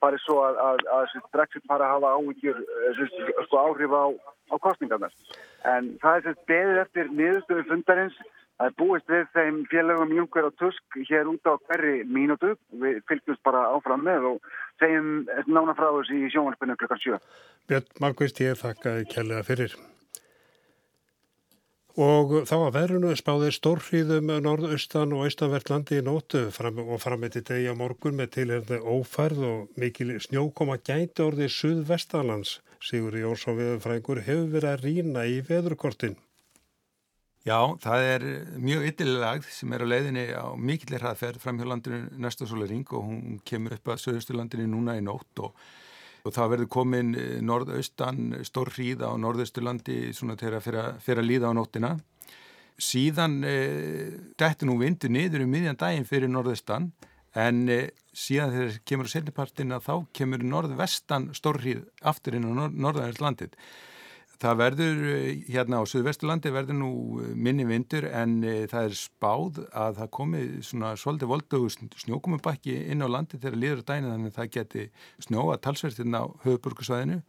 farið 0.00 0.24
svo 0.24 0.38
að, 0.46 0.60
að, 0.64 0.84
að 0.96 1.18
Brexit 1.36 1.66
fara 1.68 1.88
að 1.88 1.98
hafa 1.98 2.14
áhugjur 2.16 2.62
eh, 2.64 3.02
sko, 3.44 3.60
áhrif 3.60 3.92
á, 3.92 4.04
á 4.48 4.56
kostningarnar. 4.56 5.12
En 5.68 5.92
það 6.00 6.16
er 6.16 6.24
sérst 6.26 6.46
beðið 6.48 6.80
eftir 6.86 7.12
niðurstöðu 7.12 7.68
fundarins 7.68 8.16
Það 8.62 8.68
er 8.68 8.74
búist 8.78 9.08
við 9.10 9.22
þeim 9.34 9.56
félagum 9.66 10.12
Junker 10.14 10.44
og 10.46 10.52
Tusk 10.54 10.96
hér 11.08 11.26
út 11.26 11.48
á 11.50 11.58
hverri 11.66 12.04
mínútu. 12.06 12.52
Við 12.78 13.00
fylgjumst 13.10 13.42
bara 13.42 13.64
áfram 13.74 14.04
með 14.06 14.28
og 14.28 14.52
segjum 14.78 15.08
nána 15.50 15.74
frá 15.74 15.88
þessi 15.96 16.20
í 16.20 16.30
sjónvarpinu 16.30 16.76
klukkan 16.78 17.02
7. 17.02 17.18
Björn 17.66 17.98
Markvist, 18.04 18.38
ég 18.38 18.60
þakkaði 18.62 19.08
kjærlega 19.10 19.48
fyrir. 19.50 19.74
Og 22.06 22.38
þá 22.46 22.54
að 22.60 22.72
verðinu 22.78 23.18
spáði 23.18 23.50
stórfríðum 23.58 24.30
norðaustan 24.46 25.18
og 25.18 25.26
austanvert 25.26 25.74
landi 25.74 25.98
í 25.98 26.06
nótu 26.06 26.46
fram 26.54 26.78
og 26.86 27.02
fram 27.02 27.26
með 27.26 27.40
til 27.40 27.46
degi 27.50 27.66
á 27.66 27.74
morgun 27.74 28.14
með 28.22 28.34
tilherði 28.38 28.78
ófærð 28.78 29.46
og 29.50 29.80
mikil 29.82 30.20
snjókoma 30.22 30.78
gæti 30.78 31.26
orðið 31.26 31.56
suðvestalands. 31.58 32.60
Sigur 32.78 33.18
Jónsson 33.18 33.58
viðfrængur 33.58 34.22
hefur 34.22 34.52
verið 34.54 34.70
að 34.76 34.86
rína 34.86 35.26
í 35.26 35.42
veðurkortin. 35.50 36.14
Já, 37.42 37.58
það 37.82 38.04
er 38.06 38.24
mjög 38.62 38.88
yttilagð 38.92 39.46
sem 39.50 39.72
er 39.74 39.82
á 39.82 39.86
leiðinni 39.90 40.26
á 40.30 40.46
mikillir 40.54 41.02
hraðferð 41.02 41.42
fram 41.42 41.58
hjá 41.58 41.66
landinu 41.66 42.04
næsta 42.22 42.46
sólaring 42.46 42.86
og 42.94 43.08
hún 43.08 43.40
kemur 43.44 43.74
upp 43.74 43.90
að 43.90 44.04
söðustu 44.04 44.36
landinu 44.36 44.68
núna 44.70 44.94
í 44.98 45.02
nótt 45.02 45.42
og 45.42 45.56
og 46.22 46.34
það 46.34 46.52
verður 46.54 46.70
komin 46.70 47.14
eh, 47.18 47.38
norðaustan 47.44 48.38
stór 48.46 48.70
hríð 48.76 49.04
á 49.06 49.10
norðausturlandi 49.18 50.12
svona 50.14 50.36
til 50.38 50.52
að 50.54 50.66
fyrir 51.02 51.22
að 51.22 51.28
líða 51.28 51.50
á 51.50 51.56
nóttina. 51.58 51.96
Síðan 52.82 53.40
eh, 53.46 54.12
dættu 54.38 54.68
nú 54.68 54.78
vindu 54.80 55.10
niður 55.12 55.44
um 55.44 55.52
miðjan 55.52 55.80
daginn 55.80 56.08
fyrir 56.08 56.30
norðaustan 56.30 56.92
en 57.38 57.64
eh, 57.72 57.88
síðan 58.14 58.54
þegar 58.54 58.78
kemur 58.88 59.10
á 59.10 59.14
setnipartin 59.14 59.74
að 59.74 59.88
þá 59.88 59.94
kemur 60.18 60.44
norðvestan 60.46 61.30
stórrið 61.36 61.86
aftur 62.06 62.38
inn 62.38 62.46
á 62.46 62.70
norðaðarslandið. 62.70 63.56
Það 64.42 64.58
verður 64.58 65.00
eh, 65.12 65.26
hérna 65.52 65.78
á 65.78 65.82
Suðvesturlandi 65.86 66.50
verður 66.54 66.78
nú 66.80 66.92
eh, 67.22 67.30
minni 67.38 67.66
vindur 67.68 68.08
en 68.10 68.40
e, 68.42 68.54
það 68.70 68.88
er 68.88 68.96
spáð 68.98 69.60
að 69.70 70.00
það 70.00 70.12
komi 70.18 70.42
svona 70.66 70.92
svolítið 70.98 71.30
voldu 71.30 71.60
snjókumubakki 72.02 72.74
inn 72.90 73.06
á 73.06 73.08
landi 73.12 73.38
þegar 73.38 73.60
líður 73.62 73.82
á 73.86 73.88
dæna 73.92 74.14
þannig 74.14 74.32
að 74.32 74.38
það 74.40 74.54
geti 74.56 74.86
snjóa 75.28 75.58
talsverðin 75.62 76.18
á 76.18 76.24
höfuburgusvæðinu 76.42 77.20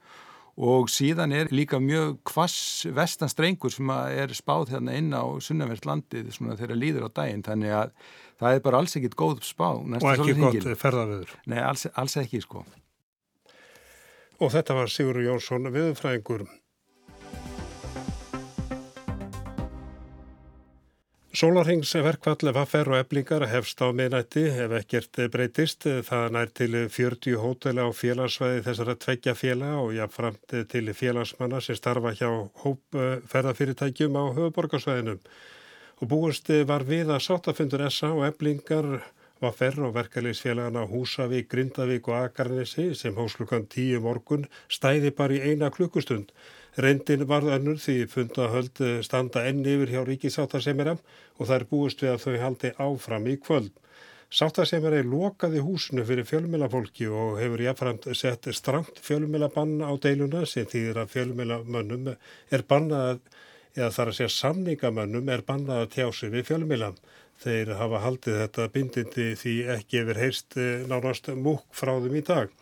og 0.53 0.89
síðan 0.93 1.33
er 1.33 1.53
líka 1.53 1.79
mjög 1.81 2.19
kvass 2.29 2.87
vestanstrengur 2.93 3.73
sem 3.73 3.89
er 3.93 4.33
spáð 4.37 4.73
hérna 4.73 4.97
inn 4.97 5.13
á 5.13 5.25
Sunnavert-landið 5.41 6.33
þegar 6.33 6.77
líður 6.77 7.07
á 7.09 7.15
dægin 7.21 7.45
þannig 7.45 7.77
að 7.77 7.93
það 8.41 8.57
er 8.57 8.65
bara 8.65 8.81
alls 8.81 8.97
ekkit 8.97 9.17
góð 9.17 9.45
spá 9.45 9.69
og 9.73 10.09
ekki 10.13 10.37
gott 10.41 10.69
ferðaröður 10.81 11.37
Nei, 11.45 11.59
alls, 11.61 11.85
alls 11.93 12.17
ekki 12.21 12.41
sko. 12.41 12.65
Og 14.41 14.49
þetta 14.53 14.77
var 14.77 14.89
Sigur 14.91 15.21
Jónsson 15.23 15.69
viðfræðingur 15.73 16.45
Sólarhengsverkvall 21.33 22.51
vaffer 22.53 22.91
og 22.91 22.99
eblingar 22.99 23.47
hefst 23.49 23.79
á 23.81 23.89
minnætti 23.89 24.43
ef 24.53 24.73
ekkert 24.77 25.17
breytist. 25.33 25.87
Það 26.05 26.27
nær 26.35 26.51
til 26.53 26.75
40 26.93 27.39
hótela 27.41 27.87
á 27.87 27.89
félagsvæði 27.89 28.59
þessara 28.67 28.93
tveggja 29.01 29.33
félag 29.33 29.79
og 29.81 29.95
jáfnframt 29.97 30.53
til 30.69 30.91
félagsmanna 30.93 31.57
sem 31.57 31.79
starfa 31.79 32.11
hjá 32.19 32.29
hópferðafyrirtækjum 32.61 34.13
á 34.13 34.23
höfuborgarsvæðinum. 34.37 35.23
Og 36.05 36.11
búist 36.13 36.53
var 36.69 36.85
við 36.85 37.09
að 37.09 37.25
sáttafundur 37.25 37.87
SA 37.89 38.13
og 38.13 38.27
eblingar 38.29 38.91
vaffer 39.43 39.77
og 39.83 39.93
verkefliðsfélagana 39.97 40.87
Húsavík, 40.89 41.49
Grindavík 41.51 42.09
og 42.09 42.17
Akarnesi 42.21 42.89
sem 42.97 43.15
hóslukan 43.19 43.67
10 43.67 44.01
morgun 44.03 44.47
stæði 44.71 45.13
bara 45.19 45.37
í 45.37 45.53
eina 45.53 45.69
klukkustund. 45.75 46.31
Reyndin 46.79 47.27
varð 47.29 47.53
önnur 47.53 47.77
því 47.77 47.99
fundahöld 48.09 48.81
standa 49.05 49.45
enn 49.45 49.61
yfir 49.61 49.93
hjá 49.93 50.01
ríkisáttasemjara 50.07 50.97
og 50.97 51.45
það 51.45 51.57
er 51.59 51.69
búist 51.69 52.01
við 52.01 52.15
að 52.15 52.23
þau 52.25 52.43
haldi 52.47 52.75
áfram 52.87 53.29
í 53.29 53.37
kvöld. 53.37 53.73
Sáttasemjara 54.33 54.97
er 55.03 55.05
lokaði 55.05 55.59
húsinu 55.61 56.01
fyrir 56.09 56.25
fjölmjölafólki 56.25 57.05
og 57.05 57.35
hefur 57.37 57.61
jáfnframt 57.61 58.07
sett 58.17 58.47
strangt 58.57 58.97
fjölmjölabann 59.05 59.83
á 59.85 59.93
deiluna 60.01 60.41
sem 60.49 60.65
þýðir 60.65 61.03
að 61.03 61.11
fjölmjölamönnum 61.13 62.07
er 62.09 62.63
bannað, 62.65 63.19
eða 63.77 63.91
þar 63.93 64.09
að 64.09 64.17
segja 64.17 64.33
samningamönnum 64.37 65.29
er 65.29 65.45
bannað 65.45 65.83
að 65.83 65.93
tjá 65.93 66.07
sig 66.17 66.33
við 66.33 66.47
fjölmjölam. 66.49 66.97
Þeir 67.43 67.73
hafa 67.75 67.99
haldið 67.99 68.37
þetta 68.39 68.65
bindindi 68.71 69.23
því 69.35 69.53
ekki 69.75 69.99
hefur 69.99 70.19
heyrst 70.21 70.55
nánast 70.87 71.27
múk 71.35 71.65
frá 71.75 71.97
þeim 71.99 72.15
í 72.21 72.23
dag. 72.29 72.53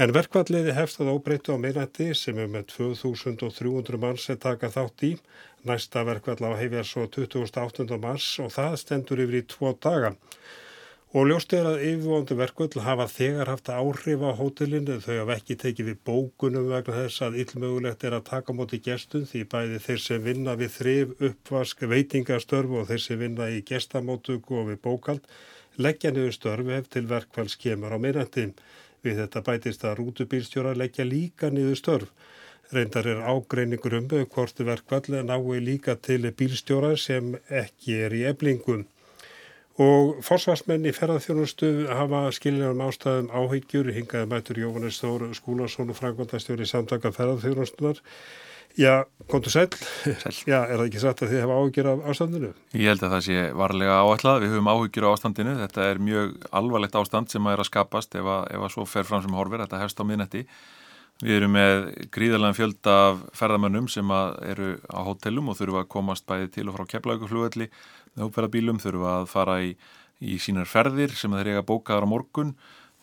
En 0.00 0.12
verkvalliði 0.14 0.72
hefst 0.76 1.00
að 1.02 1.10
óbreytu 1.16 1.52
á 1.52 1.58
minnætti 1.58 2.12
sem 2.14 2.38
er 2.38 2.46
með 2.52 2.68
2300 2.76 3.98
manns 4.00 4.28
að 4.30 4.38
taka 4.44 4.70
þátt 4.70 5.02
í. 5.08 5.10
Næsta 5.66 6.04
verkvall 6.06 6.40
á 6.46 6.54
hefja 6.56 6.84
svo 6.86 7.08
28. 7.10 7.98
mars 8.00 8.28
og 8.40 8.54
það 8.54 8.76
stendur 8.84 9.24
yfir 9.26 9.40
í 9.42 9.46
tvo 9.50 9.74
daga. 9.82 10.14
Og 11.10 11.26
ljóst 11.26 11.50
er 11.58 11.66
að 11.66 11.80
yfirvondu 11.82 12.36
verkvall 12.38 12.82
hafa 12.86 13.08
þegar 13.10 13.48
haft 13.50 13.68
áhrif 13.74 14.20
á 14.22 14.30
hótelinu 14.38 15.00
þau 15.02 15.16
hafa 15.16 15.36
ekki 15.40 15.56
tekið 15.58 15.88
við 15.88 15.96
bókunum 16.06 16.68
vegna 16.70 17.00
þess 17.00 17.24
að 17.26 17.38
illmögulegt 17.42 18.04
er 18.06 18.14
að 18.14 18.28
taka 18.28 18.54
móti 18.54 18.78
gestum 18.84 19.24
því 19.26 19.40
bæði 19.50 19.80
þeir 19.86 20.04
sem 20.04 20.22
vinna 20.22 20.54
við 20.60 20.70
þrif, 20.76 21.16
uppvask, 21.28 21.82
veitingastörfu 21.94 22.78
og 22.78 22.86
þeir 22.92 23.02
sem 23.02 23.18
vinna 23.24 23.48
í 23.50 23.58
gestamótugu 23.66 24.60
og 24.60 24.70
við 24.70 24.78
bókald 24.86 25.26
leggja 25.82 26.12
niður 26.14 26.36
störfu 26.38 26.76
ef 26.78 26.86
til 26.94 27.02
verkvalls 27.10 27.58
kemur 27.58 27.90
á 27.90 27.98
minnætti. 27.98 28.46
Við 29.02 29.18
þetta 29.24 29.44
bætist 29.50 29.88
að 29.90 29.98
rútubílstjóra 30.04 30.76
leggja 30.78 31.08
líka 31.10 31.50
niður 31.50 31.82
störf. 31.82 32.14
Reyndar 32.70 33.10
er 33.10 33.26
ágreiningur 33.26 33.98
um 33.98 34.06
hvort 34.06 34.62
verkvall 34.62 35.26
nái 35.26 35.58
líka 35.58 35.98
til 35.98 36.22
bílstjóra 36.30 36.94
sem 36.94 37.34
ekki 37.50 37.98
er 38.06 38.14
í 38.14 38.24
eblingum. 38.30 38.86
Og 39.80 40.18
forsvarsmenn 40.26 40.84
í 40.84 40.92
ferðarþjónustu 40.92 41.70
hafa 41.88 42.26
skiljaðum 42.36 42.82
ástæðum 42.84 43.30
áhyggjur, 43.32 43.88
hingaði 43.96 44.28
mætur 44.28 44.60
Jóhannes 44.60 44.98
Þór 45.00 45.30
Skúlason 45.38 45.88
og 45.88 45.96
frangvandastjóri 45.96 46.66
samtaka 46.68 47.12
ferðarþjónustunar. 47.16 48.02
Já, 48.76 49.04
kontur 49.26 49.50
sæl. 49.50 49.70
sæl. 50.04 50.34
Já, 50.46 50.58
er 50.68 50.76
það 50.76 50.84
ekki 50.84 51.00
satt 51.02 51.22
að 51.24 51.32
þið 51.32 51.40
hefa 51.42 51.56
áhyggjur 51.56 51.88
af 51.90 52.04
ástandinu? 52.12 52.50
Ég 52.76 52.92
held 52.92 53.06
að 53.06 53.14
það 53.14 53.24
sé 53.26 53.46
varlega 53.62 53.96
áætlað. 54.04 54.42
Við 54.44 54.52
höfum 54.54 54.70
áhyggjur 54.74 55.06
á 55.08 55.14
ástandinu. 55.14 55.54
Þetta 55.62 55.86
er 55.86 56.02
mjög 56.10 56.36
alvarlegt 56.60 57.00
ástand 57.00 57.32
sem 57.32 57.48
að 57.48 57.56
er 57.56 57.64
að 57.64 57.70
skapast 57.70 58.20
ef 58.20 58.28
að, 58.36 58.44
ef 58.52 58.66
að 58.66 58.76
svo 58.76 58.86
fer 58.86 59.08
fram 59.08 59.24
sem 59.24 59.40
horfir. 59.40 59.64
Þetta 59.64 59.80
hefst 59.80 60.04
á 60.04 60.04
miðnetti. 60.06 60.44
Við 61.20 61.36
erum 61.36 61.52
með 61.52 61.82
gríðarlega 62.14 62.56
fjölda 62.56 62.92
af 63.10 63.24
ferðamönnum 63.36 63.88
sem 63.92 64.12
eru 64.48 64.70
á 64.88 65.00
hótelum 65.04 65.50
og 65.52 65.58
þurfa 65.58 65.82
að 65.82 65.90
komast 65.92 66.24
bæði 66.28 66.48
til 66.54 66.68
og 66.70 66.78
frá 66.78 66.86
keflauguflugvelli 66.94 67.66
með 68.14 68.26
hópferðabílum, 68.26 68.82
þurfa 68.82 69.14
að 69.20 69.30
fara 69.30 69.56
í, 69.64 69.72
í 70.20 70.36
sínar 70.42 70.68
ferðir 70.70 71.14
sem 71.16 71.32
þeir 71.38 71.54
eiga 71.54 71.66
bókaðar 71.66 72.08
á 72.08 72.12
morgun. 72.12 72.54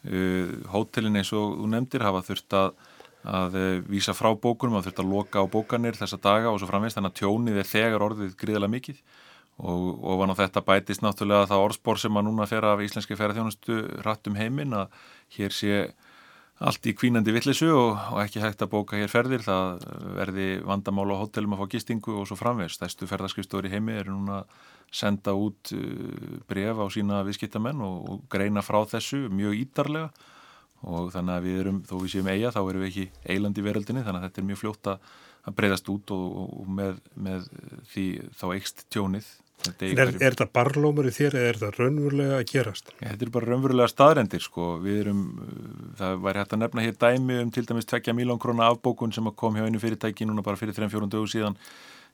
Uh, 0.07 0.61
hótelin 0.71 1.17
eins 1.19 1.33
og 1.35 1.57
þú 1.57 1.71
nefndir 1.73 2.05
hafa 2.05 2.23
þurft 2.27 2.55
að 2.55 2.75
að 3.27 3.55
eh, 3.59 3.79
vísa 3.89 4.13
frá 4.15 4.29
bókunum, 4.39 4.77
að 4.79 4.87
þurft 4.87 5.01
að 5.03 5.11
loka 5.11 5.43
á 5.43 5.45
bókanir 5.51 5.97
þessa 5.97 6.19
daga 6.21 6.51
og 6.51 6.61
svo 6.61 6.69
framvegst, 6.69 6.97
þannig 6.97 7.13
að 7.13 7.21
tjónið 7.21 7.61
er 7.61 7.67
þegar 7.67 8.05
orðið 8.05 8.35
gríðilega 8.39 8.73
mikið 8.73 9.01
og, 9.57 9.87
og 10.05 10.19
van 10.21 10.33
á 10.33 10.39
þetta 10.39 10.63
bætist 10.67 11.03
náttúrulega 11.03 11.49
það 11.49 11.63
orðspor 11.65 12.01
sem 12.01 12.19
að 12.19 12.27
núna 12.27 12.47
fer 12.49 12.67
af 12.67 12.83
íslenski 12.85 13.17
ferðarþjónustu 13.17 13.79
hrattum 14.03 14.37
heiminn 14.39 14.75
að 14.77 14.93
hér 15.37 15.55
sé 15.55 15.79
allt 16.57 16.87
í 16.89 16.93
kvínandi 16.97 17.33
vittlisu 17.35 17.67
og, 17.69 17.91
og 18.15 18.21
ekki 18.23 18.41
hægt 18.41 18.63
að 18.65 18.71
bóka 18.71 18.97
hér 18.97 19.11
ferðir, 19.11 19.43
það 19.45 19.83
verði 20.17 20.47
vandamál 20.65 21.11
á 21.13 21.21
hótelum 21.21 21.53
að 21.53 21.61
fá 21.61 21.73
gistingu 21.75 22.15
og 22.17 22.25
svo 22.29 22.37
framvegst. 22.39 22.81
Þæstu 22.81 23.09
ferðarskristóri 23.11 23.71
heimi 23.73 23.97
eru 23.99 24.15
núna 24.15 24.41
senda 24.93 25.35
út 25.37 25.73
eh, 25.75 26.39
bref 26.49 26.81
á 26.81 26.85
sína 26.93 27.21
viðskiptamenn 27.27 27.83
og, 27.85 27.97
og 28.09 28.25
greina 28.31 28.63
frá 28.65 28.79
þessu 28.89 29.27
mjög 29.29 29.61
ítarlega. 29.61 30.33
Og 30.87 31.09
þannig 31.13 31.33
að 31.33 31.45
við 31.47 31.59
erum, 31.63 31.79
þó 31.89 31.95
við 32.03 32.11
séum 32.13 32.27
eiga 32.29 32.53
þá 32.53 32.61
erum 32.61 32.83
við 32.83 32.91
ekki 32.91 33.33
eiland 33.33 33.57
í 33.57 33.65
veröldinni 33.65 34.05
þannig 34.05 34.21
að 34.21 34.27
þetta 34.27 34.41
er 34.41 34.47
mjög 34.49 34.61
fljótt 34.61 34.89
að 34.93 35.55
breyðast 35.57 35.89
út 35.89 36.13
og, 36.13 36.25
og 36.61 36.69
með, 36.77 36.99
með 37.17 37.47
því 37.93 38.07
þá 38.37 38.45
eikst 38.51 38.83
tjónið 38.93 39.29
Er, 39.65 40.11
er 40.21 40.35
þetta 40.35 40.45
barlómur 40.53 41.07
í 41.09 41.11
þér 41.11 41.35
eða 41.39 41.47
er 41.49 41.57
þetta 41.59 41.81
raunverulega 41.81 42.35
að 42.37 42.49
gerast? 42.51 42.91
Ja, 43.01 43.09
þetta 43.09 43.25
er 43.25 43.31
bara 43.33 43.49
raunverulega 43.49 43.91
staðrendir 43.91 44.43
sko, 44.43 44.67
við 44.83 44.99
erum, 45.01 45.21
það 45.97 46.19
væri 46.23 46.41
hægt 46.41 46.53
að 46.53 46.61
nefna 46.61 46.83
hér 46.85 46.99
dæmi 47.01 47.39
um 47.41 47.53
til 47.55 47.63
dæmis 47.67 47.89
2 47.89 48.15
miljón 48.15 48.41
krónar 48.41 48.71
afbókun 48.71 49.15
sem 49.15 49.27
kom 49.35 49.57
hjá 49.57 49.65
einu 49.65 49.81
fyrirtæki 49.81 50.27
núna 50.29 50.45
bara 50.45 50.59
fyrir 50.59 50.77
3-4 50.77 51.09
dögu 51.11 51.31
síðan 51.33 51.57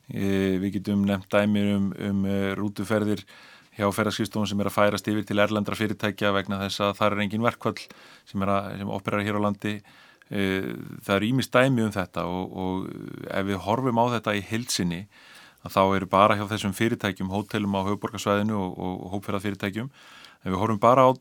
e, 0.08 0.56
við 0.64 0.80
getum 0.80 1.04
nefnt 1.10 1.30
dæmi 1.36 1.66
um, 1.76 1.92
um 2.08 2.24
rútuferðir 2.62 3.26
hjá 3.78 3.90
ferðarskipstofun 3.92 4.50
sem 4.50 4.64
er 4.64 4.70
að 4.72 4.78
færast 4.78 5.12
yfir 5.12 5.28
til 5.28 5.42
erlendra 5.44 5.78
fyrirtækja 5.78 6.34
vegna 6.36 6.62
þess 6.64 6.86
að 6.88 6.96
það 7.02 7.12
er 7.12 7.24
engin 7.26 7.46
verkvall 7.46 7.78
sem, 8.30 8.48
sem 8.80 8.96
operar 8.96 9.26
hér 9.26 9.40
á 9.42 9.46
landi. 9.50 9.76
E, 10.32 10.42
það 11.04 11.16
eru 11.18 11.30
ímist 11.30 11.54
dæmi 11.54 11.86
um 11.86 11.94
þetta 11.94 12.26
og, 12.30 12.58
og 12.64 13.26
ef 13.28 13.48
við 13.50 13.64
horfum 13.68 14.00
á 14.00 14.06
þetta 14.16 14.38
í 14.40 14.44
hilsinni 15.63 15.72
þá 15.72 15.96
eru 15.96 16.08
bara 16.12 16.36
hjá 16.36 16.48
þessum 16.50 16.74
fyrirtækjum, 16.75 17.32
hótelum 17.32 17.77
á 17.79 17.88
höfuborgarsvæðinu 17.88 18.58
og, 18.58 18.74
og 18.77 19.13
hópferðarfyrirtækjum, 19.15 19.89
ef 20.43 20.50
við 20.50 20.60
horfum 20.60 20.79
bara 20.79 21.08
á 21.08 21.12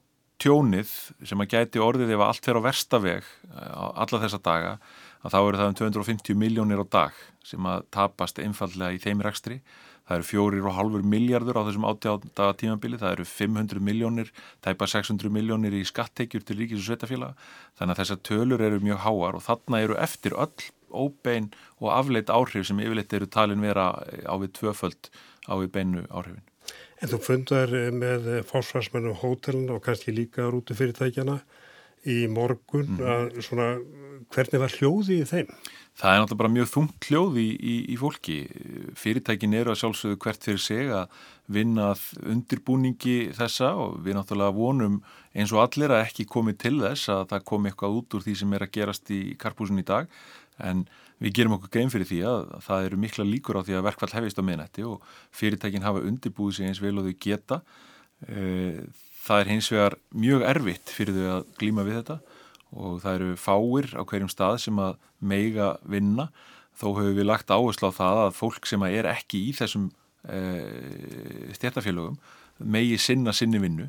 tjónið 0.43 0.91
sem 1.23 1.39
að 1.39 1.53
gæti 1.53 1.79
orðið 1.79 2.17
ef 2.17 2.25
allt 2.27 2.45
fer 2.45 2.59
á 2.59 2.67
verstaveg 2.67 3.31
alla 3.53 4.23
þessa 4.25 4.43
daga, 4.43 4.75
að 5.23 5.31
þá 5.31 5.39
eru 5.39 5.61
það 5.61 5.71
um 5.71 5.79
250 5.79 6.39
miljónir 6.39 6.83
á 6.83 6.87
dag 6.91 7.23
sem 7.47 7.63
að 7.67 7.87
tapast 7.95 8.43
einfallega 8.43 8.97
í 8.97 9.03
þeim 9.03 9.23
rekstri. 9.23 9.61
Það 10.03 10.17
eru 10.17 10.27
fjórir 10.27 10.65
og 10.67 10.75
halfur 10.75 11.05
miljardur 11.07 11.61
á 11.63 11.67
þessum 11.69 11.87
átjáta 11.87 12.49
tímabili, 12.59 12.99
það 12.99 13.13
eru 13.15 13.27
500 13.31 13.83
miljónir, 13.87 14.33
tæpa 14.59 14.89
600 14.91 15.31
miljónir 15.31 15.77
í 15.79 15.85
skatteikjur 15.87 16.43
til 16.43 16.59
ríkis 16.59 16.83
og 16.83 16.89
sveitafélaga 16.89 17.37
þannig 17.79 17.95
að 17.95 18.01
þessar 18.03 18.21
tölur 18.27 18.65
eru 18.67 18.81
mjög 18.83 18.99
háar 19.07 19.39
og 19.39 19.45
þarna 19.47 19.83
eru 19.87 19.99
eftir 20.03 20.35
öll 20.35 20.67
óbein 20.93 21.51
og 21.81 21.91
afleitt 21.97 22.31
áhrif 22.33 22.69
sem 22.69 22.81
yfirleitt 22.83 23.13
eru 23.17 23.27
talin 23.27 23.65
vera 23.65 23.91
á 24.29 24.35
við 24.39 24.55
tvöföld 24.61 25.11
á 25.49 25.53
við 25.59 25.73
beinu 25.75 26.07
áhrifin. 26.11 26.45
En 27.03 27.11
þú 27.11 27.19
fundar 27.25 27.73
með 27.97 28.29
fórsvarsmennu 28.47 29.17
hótelin 29.19 29.73
og 29.75 29.83
kannski 29.83 30.15
líka 30.15 30.47
rútufyrirtækjana 30.53 31.41
í 32.07 32.25
morgun 32.31 32.97
mm. 32.97 33.03
að 33.15 33.41
svona 33.47 33.69
hvernig 34.33 34.63
var 34.63 34.77
hljóði 34.79 35.21
í 35.23 35.29
þeim? 35.29 35.51
Það 35.93 36.15
er 36.15 36.23
náttúrulega 36.23 36.55
mjög 36.57 36.69
þungt 36.73 37.07
hljóði 37.11 37.43
í, 37.45 37.53
í, 37.53 37.75
í 37.93 37.97
fólki. 38.01 38.37
Fyrirtækin 38.97 39.57
eru 39.59 39.75
að 39.75 39.83
sjálfsögðu 39.83 40.19
hvert 40.25 40.47
fyrir 40.47 40.63
seg 40.65 40.93
að 40.97 41.19
vinna 41.53 41.91
undirbúningi 42.33 43.17
þessa 43.37 43.75
og 43.77 43.99
við 44.07 44.17
náttúrulega 44.17 44.57
vonum 44.57 45.03
eins 45.37 45.53
og 45.53 45.61
allir 45.67 45.93
að 45.93 46.07
ekki 46.07 46.27
komi 46.33 46.57
til 46.57 46.79
þess 46.81 47.13
að 47.13 47.27
það 47.35 47.47
komi 47.53 47.71
eitthvað 47.71 48.01
út 48.01 48.17
úr 48.17 48.25
því 48.25 48.37
sem 48.41 48.57
er 48.57 48.65
að 48.65 48.75
gerast 48.79 49.13
í 49.13 49.21
karpúsin 49.41 49.83
í 49.83 49.87
dag 49.93 50.09
en 50.65 50.85
við 51.23 51.37
gerum 51.39 51.57
okkur 51.59 51.73
geim 51.77 51.93
fyrir 51.93 52.09
því 52.09 52.21
að 52.29 52.43
það 52.65 52.89
eru 52.89 53.01
mikla 53.05 53.29
líkur 53.29 53.61
á 53.61 53.65
því 53.67 53.79
að 53.79 53.87
verkvall 53.91 54.13
hefist 54.17 54.41
á 54.41 54.45
minnætti 54.49 54.89
og 54.89 55.07
fyrirtækin 55.37 55.87
hafa 55.87 56.05
undirbúið 56.09 56.57
sig 56.57 56.71
eins 56.71 56.83
vel 56.83 56.97
og 56.99 57.09
þau 57.09 57.17
geta. 57.21 57.63
Eh, 58.27 58.81
það 59.23 59.43
er 59.43 59.51
hins 59.53 59.71
vegar 59.71 59.99
mjög 60.17 60.47
erfitt 60.49 60.93
fyrir 60.97 61.21
þau 61.21 61.35
að 61.37 61.51
glíma 61.61 61.85
við 61.87 62.01
þetta 62.01 62.32
og 62.73 63.01
það 63.05 63.17
eru 63.19 63.33
fáir 63.41 63.89
á 63.95 64.03
hverjum 64.03 64.31
stað 64.33 64.59
sem 64.65 64.79
að 64.81 64.97
meiga 65.21 65.77
vinna. 65.85 66.29
Þó 66.73 66.87
hefur 66.97 67.17
við 67.19 67.29
lagt 67.29 67.53
áherslu 67.53 67.93
á 67.93 67.99
það 67.99 68.21
að 68.27 68.37
fólk 68.39 68.69
sem 68.69 68.85
er 68.89 69.09
ekki 69.11 69.43
í 69.51 69.53
þessum 69.57 69.91
e, 70.25 70.39
stjættafélögum 71.59 72.17
megi 72.63 72.99
sinna 73.01 73.35
sinni 73.37 73.61
vinnu 73.63 73.89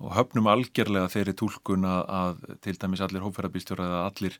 og 0.00 0.14
höfnum 0.16 0.48
algjörlega 0.48 1.10
þeirri 1.12 1.36
tólkun 1.36 1.86
að, 1.88 2.02
að 2.08 2.58
til 2.64 2.76
dæmis 2.80 3.02
allir 3.04 3.24
hófverðarbílstjóra 3.24 3.86
eða 3.88 4.02
allir, 4.08 4.36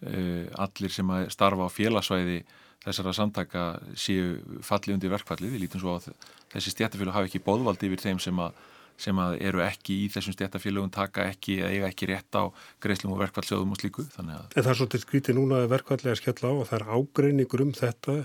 e, 0.00 0.20
allir 0.64 0.94
sem 0.94 1.12
að 1.12 1.28
starfa 1.34 1.68
á 1.68 1.70
félagsvæði 1.72 2.38
þessara 2.82 3.14
samtaka 3.14 3.64
séu 3.98 4.38
falli 4.64 4.94
undir 4.96 5.12
verkfallið, 5.12 5.52
við 5.54 5.64
lítum 5.66 5.82
svo 5.82 5.98
að 5.98 6.08
þessi 6.54 6.72
stjættafélög 6.74 7.14
hafi 7.14 7.30
ekki 7.30 7.44
bóðvaldi 7.44 7.90
yfir 7.90 8.06
þeim 8.06 8.22
sem 8.22 8.40
að 8.42 8.56
sem 9.02 9.18
eru 9.34 9.62
ekki 9.64 9.98
í 10.04 10.08
þessum 10.12 10.36
stjættafélögum 10.36 10.92
taka 10.94 11.26
ekki 11.32 11.58
eða 11.60 11.70
eiga 11.74 11.90
ekki 11.90 12.08
rétt 12.10 12.38
á 12.38 12.44
greiðslum 12.82 13.14
og 13.16 13.22
verkvallsjóðum 13.24 13.74
og 13.74 13.80
slíku. 13.80 14.06
En 14.20 14.32
það 14.54 14.72
er 14.72 14.80
svolítið 14.80 15.04
skvítið 15.06 15.38
núna 15.38 15.62
að 15.62 15.72
verkvallega 15.74 16.18
skella 16.20 16.50
á 16.50 16.54
og 16.54 16.68
það 16.70 16.78
er 16.78 16.86
ágreiningur 16.96 17.64
um 17.66 17.72
þetta. 17.76 18.18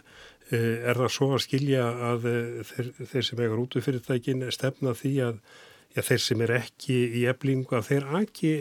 Eh, 0.48 0.76
er 0.88 1.00
það 1.02 1.14
svo 1.18 1.30
að 1.36 1.44
skilja 1.44 1.88
að 2.12 2.28
eh, 2.32 2.60
þeir, 2.70 2.92
þeir 3.12 3.26
sem 3.28 3.42
eiga 3.44 3.58
út 3.60 3.76
úr 3.76 3.84
fyrirtækin 3.84 4.46
stefna 4.56 4.94
því 4.96 5.14
að 5.26 5.40
já, 5.98 6.02
þeir 6.08 6.22
sem 6.24 6.44
er 6.46 6.54
ekki 6.62 7.00
í 7.20 7.26
eblingu 7.28 7.76
að 7.76 7.90
þeir 7.90 8.12
ekki 8.22 8.54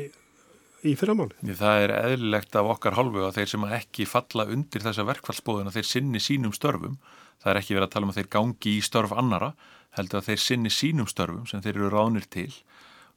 í 0.91 0.97
fyrramáli? 0.99 1.55
Það 1.59 1.83
er 1.85 1.95
eðlilegt 1.97 2.59
af 2.59 2.71
okkar 2.75 2.97
hálfu 2.99 3.25
að 3.27 3.39
þeir 3.39 3.53
sem 3.53 3.67
ekki 3.79 4.07
falla 4.09 4.47
undir 4.53 4.85
þessa 4.85 5.07
verkvallsbóðuna 5.09 5.75
þeir 5.75 5.89
sinni 5.89 6.23
sínum 6.23 6.55
störfum. 6.57 6.99
Það 7.43 7.53
er 7.53 7.61
ekki 7.61 7.77
verið 7.77 7.89
að 7.89 7.95
tala 7.95 8.09
um 8.09 8.13
að 8.15 8.21
þeir 8.21 8.31
gangi 8.37 8.77
í 8.77 8.85
störf 8.85 9.15
annara 9.17 9.53
heldur 9.97 10.21
að 10.21 10.31
þeir 10.31 10.43
sinni 10.45 10.73
sínum 10.73 11.11
störfum 11.11 11.47
sem 11.49 11.63
þeir 11.65 11.81
eru 11.81 11.93
ránir 11.93 12.29
til 12.33 12.51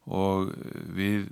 og 0.09 0.53
við 0.95 1.29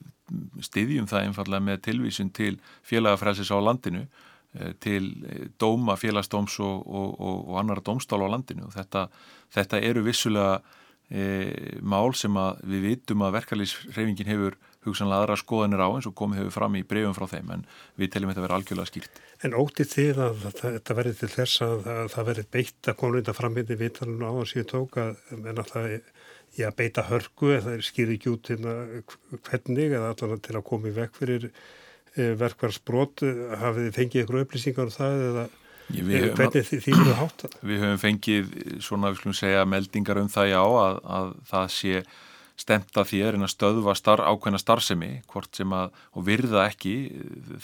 styðjum 0.64 1.08
það 1.10 1.28
einfallega 1.28 1.64
með 1.64 1.84
tilvísun 1.88 2.32
til 2.36 2.58
félagafrælsis 2.86 3.52
á 3.54 3.58
landinu 3.64 4.04
eh, 4.04 4.74
til 4.84 5.14
dóma 5.60 5.96
félagsdóms 6.00 6.60
og, 6.64 6.84
og, 6.84 7.14
og, 7.16 7.38
og 7.48 7.62
annara 7.62 7.84
dómstál 7.86 8.26
á 8.28 8.34
landinu 8.34 8.68
og 8.68 8.76
þetta, 8.76 9.08
þetta 9.56 9.82
eru 9.88 10.04
vissulega 10.06 10.60
e, 11.10 11.80
mál 11.82 12.12
sem 12.16 12.36
við 12.68 12.90
vitum 12.92 13.24
að 13.26 13.38
verkalýsreifingin 13.40 14.32
hefur 14.32 14.58
hugsanlega 14.88 15.26
aðra 15.26 15.38
skoðanir 15.40 15.84
á 15.84 15.90
eins 15.90 16.08
og 16.10 16.16
komið 16.18 16.42
hefur 16.42 16.56
fram 16.58 16.78
í 16.80 16.84
breyfum 16.88 17.16
frá 17.18 17.28
þeim 17.32 17.52
en 17.56 17.66
við 18.00 18.14
teljum 18.14 18.32
þetta 18.32 18.42
að 18.44 18.48
vera 18.48 18.60
algjörlega 18.60 18.92
skýrt. 18.92 19.22
En 19.46 19.58
ótið 19.58 19.92
þið 19.94 20.22
að 20.28 20.46
þetta 20.62 20.98
verði 20.98 21.18
til 21.22 21.32
þess 21.34 21.66
að, 21.66 21.90
að 21.94 22.14
það 22.16 22.30
verði 22.32 22.46
beitt 22.58 22.92
að 22.92 23.00
konur 23.02 23.22
þetta 23.22 23.38
frambyndi 23.38 23.80
vitalun 23.82 24.26
á 24.26 24.32
að 24.32 24.48
síðu 24.54 24.68
tók 24.74 24.98
að, 25.04 25.14
að 25.54 25.64
það 25.74 25.92
að 26.66 26.78
beita 26.80 27.06
hörku 27.06 27.52
eða 27.54 27.66
það 27.68 27.86
skýri 27.86 28.18
ekki 28.18 28.32
út 28.34 28.50
hérna 28.50 28.74
hvernig 29.46 29.94
eða 29.94 30.14
allan 30.14 30.42
til 30.42 30.56
að 30.58 30.68
koma 30.72 30.90
í 30.90 30.96
vekk 30.96 31.20
fyrir 31.20 31.48
e, 31.52 32.32
verkvarsbrot 32.40 33.24
hafið 33.62 33.88
þið 33.88 33.98
fengið 34.00 34.24
ykkur 34.24 34.40
upplýsingar 34.42 34.90
um 34.90 34.96
það 34.96 35.26
eða 35.30 35.48
Ég, 35.88 36.04
við, 36.04 36.24
hátta? 37.16 37.48
Við 37.64 37.80
höfum 37.80 38.00
fengið 38.02 38.50
svona, 38.84 39.14
við 39.14 39.22
skulum 39.22 39.36
segja, 39.38 39.62
meldingar 39.70 40.20
um 40.20 40.28
það 40.32 40.50
já 40.50 40.60
að, 40.60 40.98
að 41.18 41.30
það 41.48 41.70
sé 41.72 42.02
stemta 42.58 43.04
að 43.04 43.34
reyna 43.36 43.46
að 43.46 43.54
stöðva 43.54 43.94
star, 43.98 44.24
ákveðna 44.26 44.60
starfsemi 44.62 45.10
að, 45.30 45.98
og 46.18 46.26
virða 46.26 46.66
ekki 46.68 46.94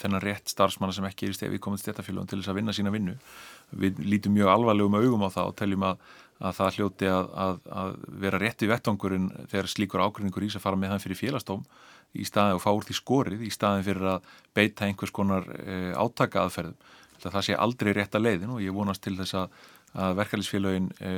þennan 0.00 0.22
rétt 0.22 0.52
starfsmanna 0.52 0.94
sem 0.94 1.06
ekki 1.08 1.26
er 1.26 1.34
í 1.34 1.38
stefi 1.38 1.58
komið 1.58 1.82
stéttafélagum 1.82 2.28
til 2.30 2.38
þess 2.40 2.52
að 2.52 2.58
vinna 2.60 2.74
sína 2.76 2.92
vinnu. 2.94 3.16
Við 3.74 3.98
lítum 4.06 4.36
mjög 4.36 4.52
alvarlegum 4.52 4.94
augum 5.00 5.26
á 5.26 5.34
það 5.34 5.50
og 5.50 5.56
teljum 5.58 5.86
að, 5.90 6.04
að 6.38 6.56
það 6.60 6.78
hljóti 6.78 7.10
að, 7.10 7.32
að 7.82 7.96
vera 8.22 8.42
rétt 8.42 8.62
í 8.62 8.70
vettangurinn 8.70 9.30
þegar 9.50 9.72
slíkur 9.74 10.04
ákveðningur 10.06 10.46
ís 10.46 10.58
að 10.58 10.66
fara 10.68 10.78
með 10.78 10.94
hann 10.94 11.02
fyrir 11.02 11.20
félagstóm 11.20 11.66
í 12.14 12.26
staði 12.28 12.54
og 12.54 12.62
fá 12.62 12.70
úr 12.70 12.86
því 12.86 12.98
skorið 13.00 13.42
í 13.42 13.50
staðin 13.50 13.86
fyrir 13.86 14.10
að 14.12 14.28
beita 14.54 14.86
einhvers 14.86 15.10
konar 15.14 15.48
e, 15.58 15.90
átaka 15.98 16.44
aðferðum 16.44 16.76
það 17.24 17.46
sé 17.46 17.56
aldrei 17.58 17.94
rétt 17.96 18.14
að 18.14 18.26
leiðin 18.28 18.52
og 18.54 18.62
ég 18.62 18.74
vonast 18.76 19.02
til 19.04 19.16
þess 19.18 19.34
að 19.40 20.14
verkefælisfélagin 20.18 20.90
e, 21.00 21.12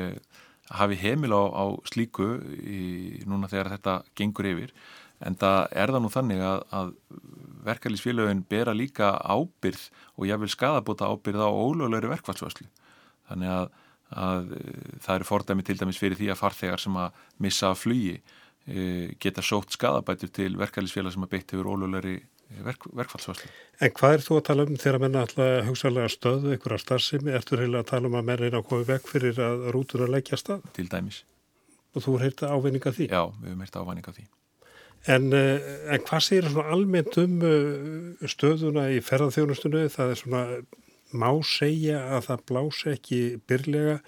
hafi 0.71 0.99
heimil 0.99 1.35
á, 1.37 1.43
á 1.53 1.65
slíku 1.87 2.37
í, 2.59 3.23
núna 3.29 3.51
þegar 3.51 3.77
þetta 3.77 3.97
gengur 4.19 4.49
yfir 4.51 4.73
en 5.25 5.37
það 5.39 5.61
er 5.73 5.93
það 5.95 6.03
nú 6.05 6.13
þannig 6.13 6.43
að, 6.45 6.63
að 6.77 6.93
verkefliðsfélagin 7.67 8.45
bera 8.51 8.75
líka 8.77 9.15
ábyrð 9.23 9.89
og 10.17 10.29
ég 10.29 10.41
vil 10.43 10.53
skadabota 10.53 11.09
ábyrð 11.11 11.47
á 11.47 11.51
ólöglegri 11.51 12.11
verkfallsvöslu 12.13 12.67
þannig 13.31 13.53
að, 13.53 13.71
að 14.13 14.51
það 15.07 15.15
eru 15.15 15.29
fordæmi 15.31 15.67
til 15.67 15.79
dæmis 15.81 16.01
fyrir 16.03 16.19
því 16.21 16.33
að 16.33 16.43
farþegar 16.43 16.83
sem 16.83 16.99
að 17.01 17.23
missa 17.43 17.71
að 17.71 17.81
flugi 17.83 18.17
e, 18.17 18.83
geta 19.23 19.45
sótt 19.45 19.75
skadabætur 19.75 20.31
til 20.35 20.53
verkefliðsfélag 20.61 21.17
sem 21.17 21.27
að 21.27 21.33
beitt 21.37 21.55
hefur 21.55 21.73
ólöglegri 21.75 22.19
verk, 22.67 22.87
verkfallsvöslu. 22.97 23.51
En 23.83 23.93
hvað 23.97 24.17
er 24.17 24.25
þú 24.25 24.39
að 24.39 24.45
tala 24.49 24.67
um 24.67 24.79
þegar 24.81 25.03
menna 25.03 25.25
alltaf 25.27 25.69
hugsalega 25.69 26.13
stöðu 26.13 26.57
á 26.57 26.79
starfsemi? 26.81 27.35
Ertu 27.37 27.59
reyna 27.59 27.83
að 27.83 27.91
tala 27.93 28.11
um 28.11 28.19
að 28.19 28.29
menna 28.31 28.47
er 28.47 28.59
að 28.59 28.67
koma 28.71 28.89
vekk 28.89 29.11
fyrir 29.11 29.41
að 29.43 29.69
rútuna 29.75 30.09
leggja 30.11 30.39
stað? 30.41 30.65
Til 30.77 30.89
dæmis. 30.93 31.23
Og 31.97 32.05
þú 32.05 32.17
er 32.17 32.27
heyrta 32.27 32.51
ávinninga 32.53 32.93
því? 32.93 33.09
Já, 33.11 33.23
við 33.41 33.51
hefum 33.51 33.65
heyrta 33.65 33.83
ávinninga 33.83 34.15
því. 34.17 34.27
En, 35.07 35.33
eh, 35.33 35.67
en 35.95 36.03
hvað 36.03 36.25
segir 36.27 36.49
svona 36.51 36.73
almennt 36.75 37.19
um 37.23 37.37
eh, 37.47 38.27
stöðuna 38.27 38.89
í 38.91 39.03
ferðarþjónustunni? 39.05 39.87
Það 39.93 40.13
er 40.13 40.21
svona, 40.23 40.41
má 41.13 41.31
segja 41.47 42.01
að 42.17 42.31
það 42.31 42.47
blási 42.51 42.89
ekki 42.95 43.21
byrlega. 43.47 44.01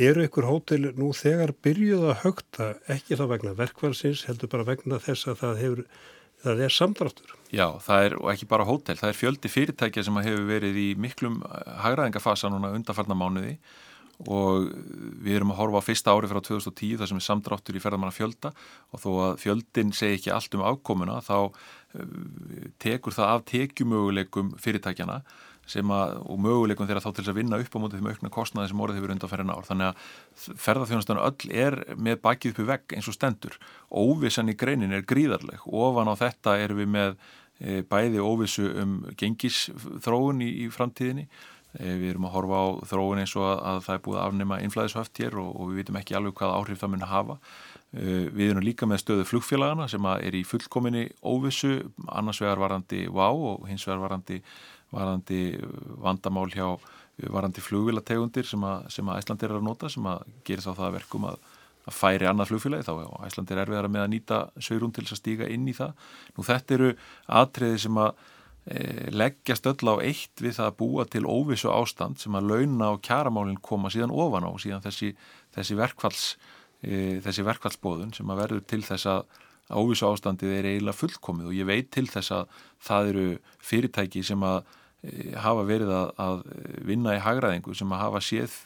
Eru 0.00 0.24
ykkur 0.24 0.48
hótel 0.48 0.92
nú 0.96 1.10
þegar 1.12 1.52
byrjuð 1.64 2.06
að 2.08 2.20
högta, 2.22 2.68
ekki 2.92 3.18
þá 3.20 3.26
vegna 3.34 3.56
verkvælsins, 3.58 4.24
heldur 4.28 4.48
bara 4.52 4.64
vegna 4.64 5.00
þess 5.02 5.28
að 5.28 5.40
það 5.42 5.62
hefur 5.62 5.82
það 6.42 6.66
er 6.66 6.74
samdráttur. 6.74 7.36
Já, 7.52 7.66
það 7.84 8.06
er, 8.06 8.18
ekki 8.32 8.48
bara 8.48 8.66
hótel, 8.68 8.96
það 8.96 9.10
er 9.12 9.18
fjöldi 9.18 9.52
fyrirtækja 9.52 10.04
sem 10.06 10.20
hefur 10.24 10.44
verið 10.48 10.78
í 10.80 10.88
miklum 11.00 11.40
eh, 11.44 11.72
hagraðingafasa 11.84 12.50
núna 12.52 12.72
undarfarna 12.76 13.16
mánuði 13.18 13.58
og 14.30 14.68
við 15.24 15.38
erum 15.38 15.50
að 15.50 15.58
horfa 15.58 15.80
á 15.82 15.86
fyrsta 15.88 16.12
ári 16.14 16.28
frá 16.30 16.38
2010 16.44 16.98
þar 17.00 17.10
sem 17.10 17.18
er 17.18 17.26
samdráttur 17.26 17.78
í 17.78 17.82
ferðamanna 17.82 18.14
fjölda 18.14 18.52
og 18.92 19.02
þó 19.02 19.08
að 19.26 19.32
fjöldin 19.42 19.94
segi 19.96 20.20
ekki 20.20 20.34
allt 20.34 20.54
um 20.56 20.64
afkomuna 20.68 21.18
þá 21.24 21.36
eh, 21.48 22.68
tekur 22.82 23.16
það 23.16 23.32
af 23.32 23.46
tekjumöguleikum 23.50 24.54
fyrirtækjana 24.62 25.22
að, 25.80 26.16
og 26.28 26.40
möguleikum 26.44 26.88
þeirra 26.88 27.02
þá 27.02 27.10
til 27.10 27.22
þess 27.22 27.32
að 27.32 27.38
vinna 27.38 27.60
upp 27.62 27.76
á 27.76 27.78
mótið 27.82 28.00
þeim 28.00 28.10
aukna 28.12 28.32
kostnaði 28.32 28.70
sem 28.72 28.82
orðið 28.84 28.98
hefur 29.00 29.14
undan 29.14 29.32
ferðin 29.32 29.52
ár. 29.52 29.68
Þannig 29.68 29.88
að 29.88 30.58
ferðarþjónastan 30.64 31.22
öll 31.22 31.52
er 31.64 31.78
með 31.96 32.18
bakið 32.26 32.54
uppi 32.54 32.66
vegg 32.68 32.96
eins 32.96 33.08
og 33.08 33.16
stendur. 33.16 33.56
Óvissan 33.88 34.52
í 34.52 34.56
greinin 34.58 34.92
er 34.92 35.06
gríðarleg. 35.08 35.64
Ofan 35.64 36.12
á 36.12 36.14
þetta 36.20 36.58
erum 36.60 36.82
við 36.82 36.92
með 36.92 37.16
e, 37.62 37.80
bæði 37.88 38.22
óvissu 38.22 38.68
um 38.82 38.94
gengisþróun 39.18 40.44
í, 40.44 40.52
í 40.66 40.70
framtíðinni. 40.72 41.28
E, 41.72 41.94
við 41.96 42.10
erum 42.12 42.28
að 42.28 42.34
horfa 42.36 42.58
á 42.60 42.66
þróun 42.90 43.22
eins 43.22 43.36
og 43.38 43.46
að, 43.48 43.60
að 43.70 43.84
það 43.86 43.94
er 43.94 44.02
búið 44.06 44.18
að 44.18 44.26
afnema 44.26 44.58
innflæðishöft 44.64 45.22
hér 45.22 45.38
og, 45.40 45.52
og 45.56 45.70
við 45.70 45.82
vitum 45.82 46.00
ekki 46.02 46.18
alveg 46.18 46.36
hvaða 46.40 46.58
áhrif 46.58 46.82
það 46.82 46.92
mun 46.92 47.06
að 47.06 47.14
hafa. 47.14 47.38
E, 47.92 48.04
við 48.32 48.50
erum 48.50 48.66
líka 48.66 48.88
með 48.88 49.02
stöðu 49.02 49.24
flugfélagana 49.28 49.88
sem 49.88 50.10
er 50.12 50.36
í 50.36 50.44
fullkominni 50.48 51.06
óvissu, 51.24 51.78
annars 52.08 52.42
vegar 52.44 52.60
varandi 52.60 53.06
VÁ 53.08 53.26
og 53.32 53.66
hins 53.70 53.86
vegar 53.88 54.04
varandi 54.04 54.42
varandi 54.92 55.42
vandamál 56.02 56.50
hjá 56.52 56.66
varandi 57.30 57.62
flugvilategundir 57.62 58.46
sem 58.48 58.62
að, 58.64 58.86
að 58.88 59.18
Æslandir 59.18 59.50
er 59.50 59.58
að 59.58 59.66
nota 59.66 59.90
sem 59.92 60.06
að 60.08 60.22
gerir 60.46 60.64
þá 60.64 60.70
það 60.78 60.94
verkum 60.96 61.26
að, 61.28 61.40
að 61.86 61.96
færi 61.98 62.28
annað 62.28 62.52
flugfélagi 62.52 62.86
þá 62.88 62.92
og 62.94 63.26
Æslandir 63.26 63.58
er 63.58 63.64
erfiðara 63.66 63.90
með 63.92 64.04
að 64.04 64.12
nýta 64.14 64.38
sögrún 64.56 64.94
til 64.94 65.04
þess 65.04 65.18
að 65.18 65.20
stíga 65.20 65.50
inn 65.52 65.68
í 65.68 65.76
það. 65.76 65.92
Nú 66.36 66.46
þetta 66.48 66.76
eru 66.78 66.90
atriði 67.42 67.82
sem 67.84 68.00
að 68.02 68.24
e, 68.64 68.80
leggjast 69.12 69.70
öll 69.70 69.92
á 69.92 69.94
eitt 70.00 70.42
við 70.42 70.58
það 70.58 70.70
að 70.70 70.80
búa 70.80 71.06
til 71.12 71.24
óvissu 71.28 71.70
ástand 71.74 72.22
sem 72.22 72.38
að 72.38 72.50
launa 72.54 72.90
og 72.96 73.04
kjaramálinn 73.04 73.62
koma 73.62 73.92
síðan 73.92 74.14
ofan 74.14 74.48
á 74.48 74.52
síðan 74.62 74.84
þessi, 74.86 75.12
þessi 75.54 75.78
verkfalls 75.78 76.26
e, 76.80 77.20
þessi 77.22 77.46
verkfallsbóðun 77.46 78.14
sem 78.16 78.32
að 78.32 78.44
verður 78.46 78.68
til 78.72 78.82
þess 78.88 79.10
að 79.12 79.40
óvissu 79.72 80.08
ástandið 80.08 80.52
er 80.56 80.68
eiginlega 80.68 80.98
fullkomið 80.98 81.48
og 81.48 81.56
ég 81.56 81.68
veit 81.68 81.90
til 81.94 82.08
þess 82.10 82.32
að 82.34 82.62
það 82.82 83.10
eru 83.12 83.26
fyrirtæki 83.62 84.24
sem 84.26 84.42
að 84.44 84.64
hafa 85.42 85.64
verið 85.66 85.92
að, 85.96 86.10
að 86.22 86.42
vinna 86.86 87.16
í 87.16 87.22
hagraðingu 87.22 87.74
sem 87.74 87.94
að 87.94 88.02
hafa 88.04 88.20
séð 88.22 88.56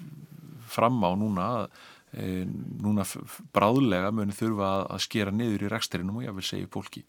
fram 0.69 0.99
á 1.01 1.11
núna 1.17 1.45
að 1.47 1.69
e, 2.13 2.25
núna 2.85 3.07
bráðlega 3.57 4.11
muni 4.15 4.37
þurfa 4.37 4.73
að, 4.73 4.83
að 4.97 5.05
skera 5.07 5.33
niður 5.33 5.67
í 5.67 5.71
reksturinnum 5.73 6.19
og 6.21 6.27
ég 6.27 6.35
vil 6.37 6.45
segja 6.47 6.73
fólki. 6.73 7.05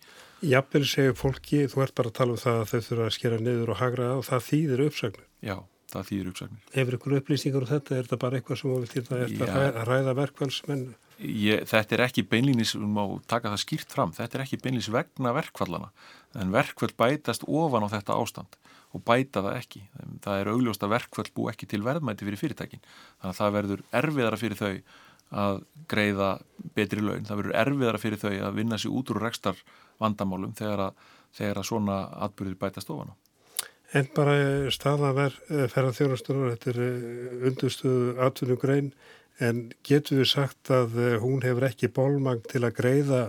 Jafnvel 0.47 0.85
segja 0.87 1.15
fólki, 1.17 1.65
þú 1.71 1.83
ert 1.83 1.97
bara 1.97 2.13
að 2.13 2.19
tala 2.21 2.37
um 2.37 2.43
það 2.43 2.61
að 2.61 2.69
þau 2.71 2.85
þurfa 2.89 3.07
að 3.09 3.17
skera 3.17 3.41
niður 3.41 3.73
og 3.73 3.81
hagra 3.81 4.11
og 4.15 4.23
það 4.27 4.45
þýðir 4.51 4.85
uppsagnir. 4.85 5.25
Já, 5.43 5.57
það 5.95 6.07
þýðir 6.11 6.31
uppsagnir. 6.31 6.69
Hefur 6.77 6.97
ykkur 6.99 7.17
upplýsingar 7.19 7.67
um 7.67 7.71
þetta? 7.73 7.97
Er 7.97 8.07
þetta 8.07 8.21
bara 8.23 8.39
eitthvað 8.39 8.61
sem 8.61 8.71
þú 8.71 8.79
vilt 8.85 9.51
að 9.57 9.81
ræða 9.91 10.15
verkvælsmenn? 10.21 10.87
Ég, 11.17 11.63
þetta 11.65 11.95
er 11.95 12.03
ekki 12.05 12.21
beinlýnis, 12.29 12.75
við 12.77 12.91
má 12.93 13.01
taka 13.25 13.49
það 13.49 13.61
skýrt 13.63 13.93
fram, 13.95 14.11
þetta 14.13 14.37
er 14.37 14.43
ekki 14.43 14.59
beinlýnis 14.61 14.91
vegna 14.93 15.31
verkvallana, 15.33 15.87
en 16.37 16.51
verkvall 16.53 16.91
bætast 16.93 17.47
ofan 17.49 17.87
á 17.89 17.89
þetta 17.89 18.19
ástand 18.21 18.59
og 18.97 19.03
bæta 19.05 19.43
það 19.45 19.59
ekki. 19.59 19.83
Það 20.23 20.41
er 20.41 20.51
augljóst 20.53 20.85
að 20.85 20.93
verkvall 20.95 21.29
bú 21.35 21.49
ekki 21.51 21.69
til 21.69 21.83
verðmæti 21.85 22.27
fyrir 22.27 22.41
fyrirtækin, 22.41 22.83
þannig 23.19 23.33
að 23.33 23.39
það 23.41 23.55
verður 23.57 23.85
erfiðara 24.01 24.41
fyrir 24.41 24.61
þau 24.61 24.73
að 25.37 25.61
greiða 25.91 26.29
betri 26.75 27.03
laun, 27.03 27.25
það 27.27 27.41
verður 27.41 27.59
erfiðara 27.61 27.99
fyrir 27.99 28.21
þau 28.21 28.33
að 28.47 28.59
vinna 28.61 28.79
sér 28.79 28.93
út 28.95 29.09
úr 29.11 29.21
rekstar 29.25 29.59
vandamálum 29.99 30.53
þegar 30.55 30.85
að, 30.87 31.07
þegar 31.35 31.59
að 31.59 31.67
svona 31.67 31.97
atbyrðir 32.27 32.59
bætast 32.61 32.91
ofan 32.93 33.11
á. 33.11 33.15
En 33.95 34.07
bara 34.15 34.35
staðaverð 34.73 35.37
ferðar 35.71 35.95
þjónastunum, 35.95 36.49
þetta 36.51 36.71
er 36.73 36.79
eh, 36.83 37.35
undustuðu 37.47 38.15
atvinnugrein 38.23 38.89
en 39.43 39.61
getur 39.87 40.21
við 40.21 40.31
sagt 40.33 40.71
að 40.73 40.97
eh, 40.99 41.15
hún 41.23 41.43
hefur 41.45 41.67
ekki 41.69 41.91
bólmang 41.95 42.43
til 42.51 42.65
að 42.65 42.75
greiða 42.79 43.21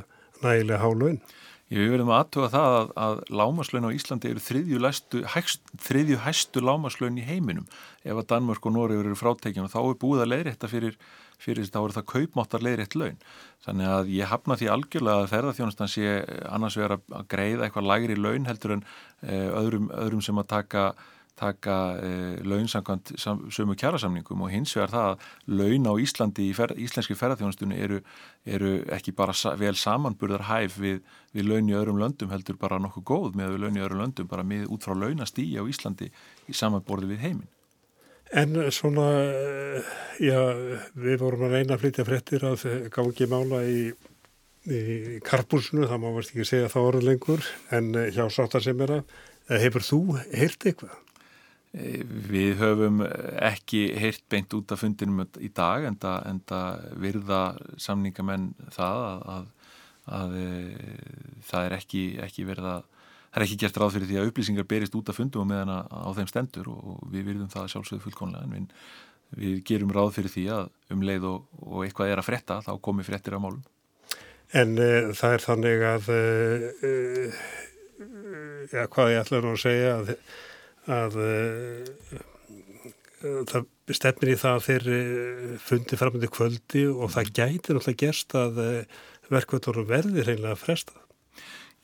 nægilega 0.42 0.83
há 0.83 0.90
laun? 0.90 1.20
Ég 1.68 1.90
verðum 1.92 2.09
að 2.14 2.22
aðtuga 2.22 2.48
það 2.54 2.74
að, 2.74 2.90
að 3.04 3.18
lámaslaun 3.40 3.87
á 3.92 3.96
Íslandi 3.96 4.31
eru 4.31 4.40
þriðju, 4.40 4.78
læstu, 4.81 5.18
hægst, 5.35 5.72
þriðju 5.85 6.20
hæstu 6.24 6.62
lámaslaun 6.64 7.18
í 7.20 7.24
heiminum. 7.28 7.66
Ef 8.09 8.16
að 8.16 8.28
Danmörk 8.31 8.68
og 8.70 8.72
Nóri 8.72 8.96
eru 8.96 9.18
frátekjum 9.18 9.68
þá 9.68 9.83
er 9.83 9.98
búið 10.00 10.22
að 10.24 10.31
leiðrætta 10.33 10.70
fyrir, 10.72 10.96
fyrir 11.37 11.61
þess 11.61 11.74
að 11.74 11.76
þá 11.76 11.83
eru 11.83 11.96
það 11.98 12.09
kaupmáttar 12.14 12.64
leiðrætt 12.64 12.96
laun. 12.96 13.20
Þannig 13.66 13.92
að 13.98 14.14
ég 14.14 14.33
hafna 14.33 14.57
því 14.57 14.70
algjörlega 14.72 15.26
að 15.26 15.31
ferðarþjónustan 15.35 15.92
sé 15.92 16.16
annars 16.48 16.81
vera 16.81 17.00
að 17.12 17.28
greiða 17.35 17.68
eitthvað 17.68 17.90
lægri 17.92 18.16
laun 18.16 18.48
heldur 18.48 18.78
en 18.78 18.85
eh, 19.28 19.48
öðrum, 19.61 19.92
öðrum 19.92 20.24
sem 20.24 20.40
að 20.40 20.50
taka 20.54 20.88
taka 21.38 21.77
e, 22.03 22.11
launsankant 22.46 23.12
sömu 23.18 23.77
kjærasamningum 23.79 24.42
og 24.44 24.53
hins 24.53 24.74
vegar 24.77 24.92
það 24.92 25.11
að 25.11 25.27
laun 25.61 25.90
á 25.90 25.92
Íslandi 26.03 26.48
í 26.48 26.55
fer, 26.57 26.74
íslenski 26.77 27.16
ferðarþjónastunni 27.18 27.79
eru, 27.85 28.01
eru 28.46 28.72
ekki 28.94 29.14
bara 29.16 29.35
sa, 29.37 29.55
vel 29.59 29.74
samanburðar 29.79 30.48
hæf 30.48 30.79
við, 30.83 30.98
við 31.37 31.48
laun 31.51 31.70
í 31.70 31.77
öðrum 31.79 32.01
löndum 32.03 32.33
heldur 32.35 32.59
bara 32.61 32.81
nokkuð 32.83 33.07
góð 33.12 33.38
með 33.38 33.59
laun 33.62 33.79
í 33.79 33.85
öðrum 33.85 34.03
löndum 34.05 34.31
bara 34.31 34.46
með 34.46 34.66
út 34.74 34.87
frá 34.87 34.96
launastí 34.98 35.46
á 35.55 35.62
Íslandi 35.62 36.11
í 36.48 36.57
samanborði 36.57 37.14
við 37.14 37.24
heiminn. 37.27 37.48
En 38.37 38.53
svona, 38.74 39.07
já, 40.20 40.38
við 41.01 41.16
vorum 41.22 41.46
að 41.46 41.55
reyna 41.57 41.79
að 41.79 41.85
flytja 41.85 42.05
frettir 42.05 42.44
að 42.44 42.66
gangi 42.92 43.29
mála 43.31 43.62
í, 43.64 43.87
í 44.68 44.83
karpúsinu, 45.24 45.87
það 45.88 46.03
má 46.03 46.09
verðst 46.11 46.35
ekki 46.35 46.48
segja 46.51 46.68
það 46.74 46.88
orð 46.90 47.07
lengur, 47.09 47.48
en 47.72 47.88
hjá 48.12 48.27
sáttar 48.29 48.64
sem 48.66 48.85
er 48.85 48.98
að, 48.98 49.14
hefur 49.64 49.87
þú 49.87 50.01
heyrt 50.18 50.68
eitthvað? 50.68 50.98
Við 51.72 52.54
höfum 52.62 53.02
ekki 53.44 53.83
heyrt 54.00 54.22
beint 54.33 54.54
út 54.57 54.72
af 54.72 54.81
fundinum 54.81 55.26
í 55.37 55.50
dag 55.52 55.85
en 55.85 55.98
það 56.00 56.87
virða 57.02 57.40
samningamenn 57.76 58.54
það 58.72 59.02
að, 59.09 59.26
að, 59.35 59.50
að 60.18 60.38
e, 60.40 60.46
það 61.50 61.66
er 61.66 61.76
ekki, 61.76 62.04
ekki 62.24 62.46
verið 62.48 62.70
að 62.72 62.87
það 63.28 63.40
er 63.42 63.44
ekki 63.44 63.61
gert 63.61 63.83
ráð 63.83 63.92
fyrir 63.98 64.09
því 64.09 64.18
að 64.18 64.31
upplýsingar 64.31 64.68
berist 64.72 64.96
út 64.96 65.12
af 65.12 65.20
fundum 65.20 65.44
og 65.44 65.50
meðan 65.50 65.74
á 65.76 66.09
þeim 66.16 66.33
stendur 66.33 66.72
og 66.72 67.04
við 67.12 67.28
virðum 67.28 67.52
það 67.52 67.70
sjálfsögðu 67.74 68.07
fullkonlega 68.07 68.48
en 68.48 68.57
við, 68.57 68.66
við 69.37 69.62
gerum 69.68 69.92
ráð 69.92 70.14
fyrir 70.16 70.33
því 70.38 70.48
að 70.57 70.72
um 70.96 71.04
leið 71.04 71.31
og, 71.35 71.46
og 71.68 71.85
eitthvað 71.85 72.14
er 72.14 72.22
að 72.22 72.31
fretta 72.31 72.61
þá 72.64 72.72
komi 72.88 73.04
frettir 73.04 73.37
á 73.37 73.44
málum. 73.44 73.61
En 74.57 74.78
e, 74.81 74.92
það 75.12 75.37
er 75.37 75.44
þannig 75.44 75.88
að 75.92 76.12
e, 76.16 76.22
ja, 78.72 78.88
hvað 78.88 79.12
ég 79.12 79.26
ætlar 79.26 79.52
að 79.52 79.61
segja 79.68 79.96
að 79.98 80.14
að 80.88 81.18
uh, 81.24 82.22
það 83.48 83.68
stefnir 83.96 84.35
í 84.35 84.38
það 84.40 84.57
að 84.57 84.66
þeir 84.68 84.88
uh, 84.94 85.53
fundi 85.64 86.01
framöndi 86.01 86.33
kvöldi 86.33 86.87
og 86.92 87.12
það 87.16 87.35
gæti 87.40 87.77
náttúrulega 87.77 88.03
gerst 88.05 88.38
að 88.38 88.62
verkvöldurum 89.29 89.88
verði 89.88 90.24
reynilega 90.24 90.57
frestað. 90.59 91.05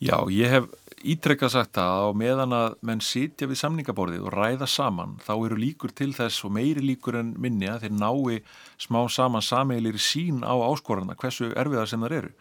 Já, 0.03 0.17
ég 0.33 0.51
hef 0.51 0.64
ítrekkað 1.05 1.53
sagt 1.53 1.77
það 1.77 2.01
á 2.03 2.09
meðan 2.17 2.55
að 2.57 2.75
menn 2.88 3.03
sitja 3.05 3.47
við 3.49 3.61
samningaborðið 3.61 4.25
og 4.27 4.35
ræða 4.35 4.69
saman 4.71 5.19
þá 5.25 5.33
eru 5.35 5.59
líkur 5.61 5.93
til 5.97 6.11
þess 6.17 6.45
og 6.47 6.55
meiri 6.57 6.83
líkur 6.83 7.19
en 7.21 7.35
minni 7.40 7.69
að 7.71 7.85
þeir 7.85 7.95
nái 8.01 8.38
smá 8.81 9.03
saman 9.12 9.45
sameilir 9.45 10.01
sín 10.01 10.43
á 10.43 10.55
áskorana 10.57 11.17
hversu 11.21 11.53
erfiðar 11.53 11.90
sem 11.90 12.05
það 12.05 12.17
eru 12.19 12.33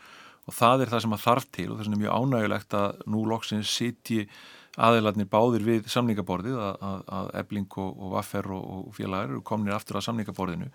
og 0.43 0.58
það 0.58 0.84
er 0.84 0.91
það 0.93 1.04
sem 1.06 1.15
að 1.15 1.23
þarf 1.23 1.49
til 1.56 1.67
og 1.69 1.78
þess 1.78 1.89
að 1.89 1.97
er 1.97 2.04
mjög 2.04 2.17
ánægulegt 2.19 2.78
að 2.80 3.04
nú 3.13 3.26
loksins 3.32 3.76
sitji 3.78 4.26
aðeiladnir 4.77 5.29
báðir 5.29 5.65
við 5.67 5.89
samningaborðið 5.91 6.59
að, 6.59 7.01
að, 7.17 7.31
Ebling 7.43 7.67
og, 7.77 7.89
og 7.93 8.13
Vaffer 8.15 8.49
og, 8.53 8.63
og 8.77 8.95
félagar 8.97 9.29
eru 9.29 9.41
kominir 9.45 9.75
aftur 9.77 9.99
að 9.99 10.07
samningaborðinu 10.07 10.69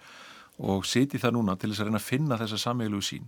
og 0.58 0.86
siti 0.86 1.18
það 1.22 1.36
núna 1.38 1.56
til 1.58 1.70
þess 1.70 1.82
að 1.82 1.90
reyna 1.90 2.00
að 2.02 2.06
finna 2.06 2.38
þessa 2.38 2.60
samveilu 2.62 3.02
sín 3.04 3.26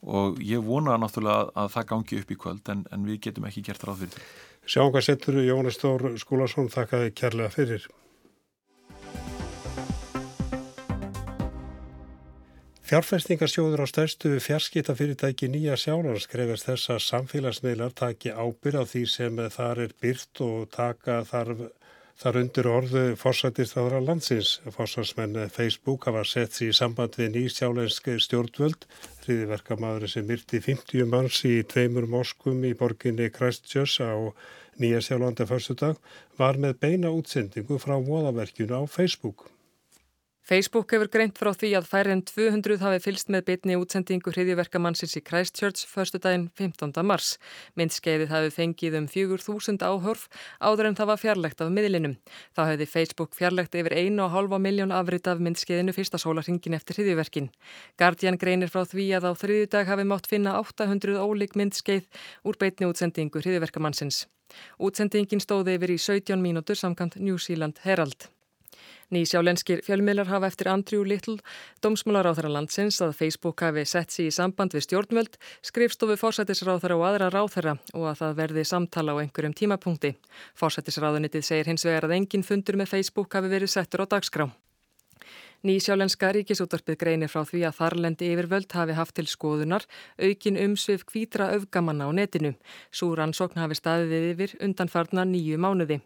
og 0.00 0.40
ég 0.44 0.62
vona 0.64 0.96
náttúrulega 1.00 1.44
að, 1.44 1.50
að 1.62 1.72
það 1.74 1.88
gangi 1.92 2.20
upp 2.20 2.30
í 2.30 2.38
kvöld 2.44 2.70
en, 2.72 2.84
en 2.92 3.08
við 3.08 3.20
getum 3.26 3.48
ekki 3.48 3.64
gert 3.66 3.84
ráð 3.84 4.04
fyrir 4.04 4.14
því. 4.16 4.28
Sjáum 4.70 4.92
hvað 4.94 5.06
setur 5.08 5.40
Jónas 5.44 5.76
Stór 5.76 6.06
Skúlason 6.20 6.70
þakkaði 6.72 7.12
kærlega 7.16 7.52
fyrir. 7.52 7.88
Fjárfestingarsjóður 12.90 13.84
á 13.84 13.86
stærstu 13.86 14.30
fjarskitafyrirtæki 14.42 15.46
Nýja 15.46 15.76
Sjálfans 15.78 16.24
krefast 16.26 16.66
þess 16.66 16.90
að 16.90 17.04
samfélagsmiðlar 17.04 17.92
taki 17.94 18.32
ábyrð 18.34 18.80
á 18.82 18.84
því 18.90 19.02
sem 19.12 19.36
þar 19.54 19.80
er 19.84 19.92
byrt 20.02 20.40
og 20.42 20.64
taka 20.74 21.20
þar, 21.28 21.52
þar 22.18 22.38
undir 22.40 22.68
orðu 22.72 23.04
fórsættistáðra 23.20 24.00
landsins. 24.02 24.56
Fórsætsmenn 24.74 25.38
Facebook 25.54 26.08
hafa 26.10 26.24
sett 26.32 26.58
sér 26.58 26.72
í 26.72 26.74
samband 26.80 27.14
við 27.20 27.30
Nýja 27.36 27.54
Sjálfansk 27.60 28.10
stjórnvöld, 28.26 28.88
hriðiverkamaður 29.22 30.14
sem 30.16 30.26
myrti 30.26 30.58
50 30.66 31.06
manns 31.14 31.44
í 31.46 31.60
tveimur 31.62 32.10
moskum 32.10 32.66
í 32.66 32.74
borginni 32.74 33.30
Christchurch 33.30 34.02
á 34.02 34.34
Nýja 34.82 34.98
Sjálfanda 34.98 35.46
fyrstu 35.46 35.78
dag, 35.78 36.02
var 36.42 36.58
með 36.58 36.80
beina 36.82 37.14
útsendingu 37.14 37.78
frá 37.78 37.94
voðaverkjunu 38.02 38.82
á 38.82 38.84
Facebook. 38.90 39.46
Facebook 40.50 40.90
hefur 40.90 41.06
greint 41.06 41.36
frá 41.38 41.52
því 41.54 41.68
að 41.78 41.84
færri 41.86 42.10
en 42.10 42.20
200 42.26 42.80
hafi 42.82 42.98
fylst 43.04 43.28
með 43.30 43.44
bitni 43.46 43.76
útsendingu 43.78 44.32
hriðjuverkamannsins 44.34 45.12
í 45.14 45.20
Christchurch 45.22 45.84
förstu 45.86 46.18
daginn 46.18 46.48
15. 46.58 46.90
mars. 47.06 47.36
Myndskeiðið 47.78 48.32
hafi 48.32 48.50
fengið 48.56 48.96
um 48.98 49.06
4.000 49.12 49.84
áhörf 49.86 50.24
áður 50.58 50.88
en 50.88 50.98
það 50.98 51.10
var 51.12 51.20
fjarlægt 51.22 51.62
af 51.62 51.70
miðlinum. 51.76 52.16
Þá 52.58 52.62
hefði 52.64 52.88
Facebook 52.90 53.38
fjarlægt 53.38 53.78
yfir 53.78 53.94
1,5 54.00 54.58
miljón 54.66 54.96
afrit 54.96 55.30
af 55.30 55.38
myndskeiðinu 55.38 55.94
fyrsta 55.94 56.18
sólarhingin 56.18 56.74
eftir 56.80 56.98
hriðjuverkin. 56.98 57.46
Guardian 57.94 58.40
greinir 58.42 58.74
frá 58.74 58.82
því 58.82 59.06
að 59.20 59.30
á 59.30 59.32
þriðju 59.44 59.70
dag 59.76 59.86
hafi 59.86 60.08
mátt 60.10 60.26
finna 60.26 60.56
800 60.58 61.14
ólík 61.22 61.54
myndskeið 61.54 62.10
úr 62.42 62.58
bitni 62.58 62.90
útsendingu 62.90 63.38
hriðjuverkamannsins. 63.38 64.24
Útsendingin 64.82 65.46
stóði 65.46 65.78
yfir 65.78 65.94
í 65.94 66.02
17 66.10 66.42
mínútur 66.42 66.74
samkant 66.74 67.20
New 67.22 67.38
Zealand 67.38 67.78
Herald. 67.86 68.32
Nýsjálenskir 69.10 69.80
fjölmiðlar 69.82 70.28
hafa 70.30 70.46
eftir 70.46 70.68
Andrew 70.70 71.02
Little, 71.02 71.40
domsmálaráþara 71.82 72.52
landsins, 72.54 73.00
að 73.02 73.16
Facebook 73.18 73.64
hafi 73.66 73.82
sett 73.82 74.14
sér 74.14 74.28
í 74.28 74.34
samband 74.36 74.76
við 74.76 74.84
stjórnvöld, 74.86 75.38
skrifstofu 75.66 76.14
fórsættisráþara 76.20 76.94
og 76.94 77.04
aðra 77.08 77.32
ráþara 77.34 77.74
og 77.90 78.06
að 78.12 78.22
það 78.22 78.38
verði 78.44 78.66
samtala 78.70 79.18
á 79.18 79.20
einhverjum 79.24 79.56
tímapunkti. 79.58 80.14
Fórsættisráðunitið 80.54 81.42
segir 81.42 81.72
hins 81.72 81.86
vegar 81.88 82.06
að 82.06 82.18
engin 82.20 82.46
fundur 82.46 82.78
með 82.78 82.92
Facebook 82.94 83.34
hafi 83.34 83.50
verið 83.50 83.74
settur 83.74 84.06
á 84.06 84.10
dagskrá. 84.14 84.46
Nýsjálenska 85.60 86.30
ríkisúttarpið 86.32 86.96
greinir 87.02 87.28
frá 87.28 87.42
því 87.44 87.66
að 87.68 87.74
þarlendi 87.76 88.30
yfirvöld 88.32 88.70
hafi 88.72 88.94
haft 88.96 89.18
til 89.18 89.26
skoðunar 89.28 89.84
aukin 90.16 90.56
umsvið 90.56 91.02
kvítra 91.10 91.50
öfgamanna 91.58 92.06
á 92.08 92.10
netinu. 92.16 92.54
Súrannsókn 92.94 93.60
hafi 93.60 93.76
staðið 93.76 94.30
yfir 94.30 94.54
undanfarnar 94.64 95.28
nýju 95.28 95.58
mánuði. 95.60 95.98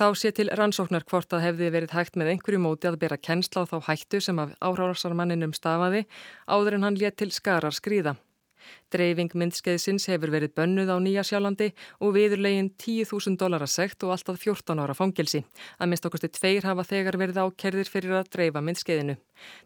Þá 0.00 0.14
sé 0.16 0.30
til 0.32 0.46
rannsóknar 0.56 1.04
hvort 1.10 1.34
að 1.36 1.42
hefði 1.44 1.66
verið 1.74 1.90
hægt 1.92 2.14
með 2.16 2.30
einhverju 2.32 2.60
móti 2.64 2.88
að 2.88 2.94
bera 3.02 3.18
kennsla 3.20 3.66
á 3.68 3.68
þá 3.68 3.74
hættu 3.90 4.22
sem 4.24 4.38
af 4.40 4.54
áhrárasarmanninum 4.64 5.52
stafaði 5.52 6.06
áður 6.48 6.78
en 6.78 6.86
hann 6.86 6.96
létt 6.96 7.18
til 7.20 7.28
skarar 7.36 7.76
skrýða. 7.76 8.14
Dreifing 8.94 9.34
myndskeiðsins 9.36 10.06
hefur 10.08 10.32
verið 10.32 10.54
bönnuð 10.56 10.88
á 10.88 10.96
Nýja 11.04 11.24
sjálandi 11.26 11.68
og 12.00 12.14
viðurlegin 12.16 12.72
10.000 12.80 13.36
dólar 13.40 13.66
að 13.66 13.72
segt 13.74 14.06
og 14.06 14.14
alltaf 14.14 14.40
14 14.40 14.80
ára 14.80 14.96
fangelsi. 14.96 15.42
Að 15.76 15.92
minnst 15.92 16.08
okkustu 16.08 16.32
tveir 16.32 16.64
hafa 16.64 16.86
þegar 16.88 17.20
verið 17.20 17.40
ákerðir 17.44 17.92
fyrir 17.92 18.16
að 18.22 18.30
dreifa 18.32 18.64
myndskeiðinu. 18.64 19.16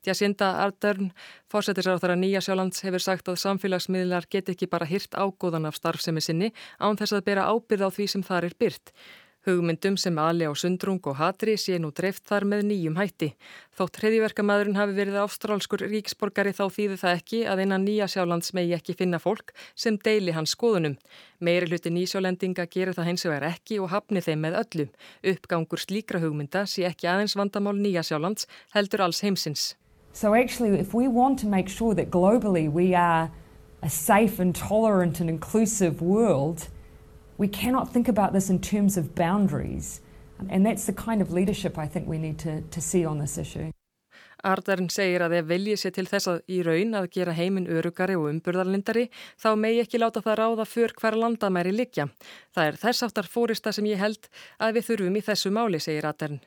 Tjasinda 0.02 0.52
Ardern, 0.64 1.12
fórsetisráþara 1.46 2.18
Nýja 2.18 2.42
sjálands, 2.42 2.82
hefur 2.82 3.02
sagt 3.06 3.30
að 3.30 3.42
samfélagsmiðlar 3.44 4.26
get 4.30 4.50
ekki 4.50 4.70
bara 4.70 4.90
hirt 4.90 5.14
ágóðan 5.14 5.70
af 5.70 5.78
starfsemi 5.78 6.22
sinni 6.22 6.50
án 6.82 6.98
þess 6.98 7.18
að 7.18 7.28
bera 7.30 7.50
ábyrð 7.50 7.86
á 7.86 7.90
því 7.94 8.08
sem 8.16 8.26
þar 8.26 8.50
er 8.50 8.58
byrt. 8.58 8.94
Hugmyndum 9.44 9.98
sem 10.00 10.16
ali 10.18 10.46
á 10.48 10.52
sundrung 10.56 11.04
og 11.04 11.18
hatri 11.18 11.58
sé 11.60 11.76
nú 11.76 11.90
dreift 11.92 12.24
þar 12.24 12.46
með 12.48 12.62
nýjum 12.70 12.96
hætti. 12.96 13.28
Þótt 13.76 13.98
hriðiverkamæðurinn 14.00 14.78
hafi 14.78 14.96
verið 14.96 15.18
ástrálskur 15.20 15.84
ríksborgari 15.90 16.54
þá 16.56 16.64
þýði 16.72 16.96
það 17.02 17.16
ekki 17.18 17.40
að 17.52 17.62
einan 17.64 17.84
nýja 17.84 18.08
sjálands 18.08 18.54
megi 18.56 18.72
ekki 18.78 18.96
finna 18.96 19.20
fólk 19.20 19.52
sem 19.76 19.98
deili 20.00 20.32
hans 20.32 20.56
skoðunum. 20.56 20.96
Meiri 21.44 21.68
hluti 21.68 21.92
nýsjálendinga 21.92 22.64
gerir 22.72 22.96
það 22.96 23.10
hins 23.10 23.26
vegar 23.28 23.48
ekki 23.50 23.80
og 23.84 23.92
hafni 23.92 24.24
þeim 24.24 24.44
með 24.46 24.58
öllu. 24.62 24.88
Uppgangur 25.34 25.84
slíkra 25.84 26.24
hugmynda 26.24 26.64
sé 26.64 26.88
ekki 26.88 27.10
aðeins 27.12 27.36
vandamál 27.36 27.76
nýja 27.76 28.06
sjálands 28.06 28.48
heldur 28.72 29.04
alls 29.04 29.20
heimsins. 29.20 29.74
So 30.14 30.32
actually 30.32 30.78
if 30.78 30.94
we 30.94 31.08
want 31.08 31.38
to 31.40 31.46
make 31.46 31.68
sure 31.68 31.94
that 31.94 32.10
globally 32.10 32.70
we 32.70 32.94
are 32.94 33.30
a 33.82 33.90
safe 33.90 34.40
and 34.40 34.54
tolerant 34.56 35.20
and 35.20 35.28
inclusive 35.28 36.00
world, 36.00 36.68
we 37.38 37.48
cannot 37.48 37.92
think 37.92 38.08
about 38.08 38.32
this 38.32 38.50
in 38.50 38.58
terms 38.60 38.96
of 38.96 39.14
boundaries. 39.14 40.00
And 40.50 40.66
that's 40.66 40.86
the 40.86 40.92
kind 40.92 41.22
of 41.22 41.32
leadership 41.32 41.78
I 41.78 41.86
think 41.86 42.08
we 42.08 42.18
need 42.18 42.38
to, 42.40 42.60
to 42.62 42.80
see 42.80 43.04
on 43.04 43.18
this 43.18 43.38
issue. 43.38 43.70
Ardarinn 44.44 44.90
segir 44.92 45.22
að 45.24 45.38
ef 45.38 45.46
viljið 45.48 45.78
sé 45.80 45.90
til 45.96 46.04
þess 46.04 46.28
að 46.28 46.40
í 46.52 46.58
raun 46.66 46.92
að 46.98 47.06
gera 47.14 47.32
heiminn 47.32 47.68
örugari 47.70 48.16
og 48.18 48.26
umburðarlindari 48.28 49.06
þá 49.40 49.48
megi 49.56 49.80
ekki 49.80 50.00
láta 50.02 50.20
það 50.20 50.36
ráða 50.42 50.66
för 50.68 50.92
hver 51.00 51.16
landamæri 51.16 51.72
likja. 51.72 52.10
Það 52.52 52.68
er 52.68 52.80
þess 52.82 53.06
áttar 53.06 53.30
fórista 53.30 53.72
sem 53.72 53.88
ég 53.88 54.02
held 54.02 54.28
að 54.60 54.76
við 54.76 54.88
þurfum 54.90 55.16
í 55.16 55.24
þessu 55.30 55.54
máli, 55.54 55.80
segir 55.80 56.10
Ardarinn. 56.10 56.42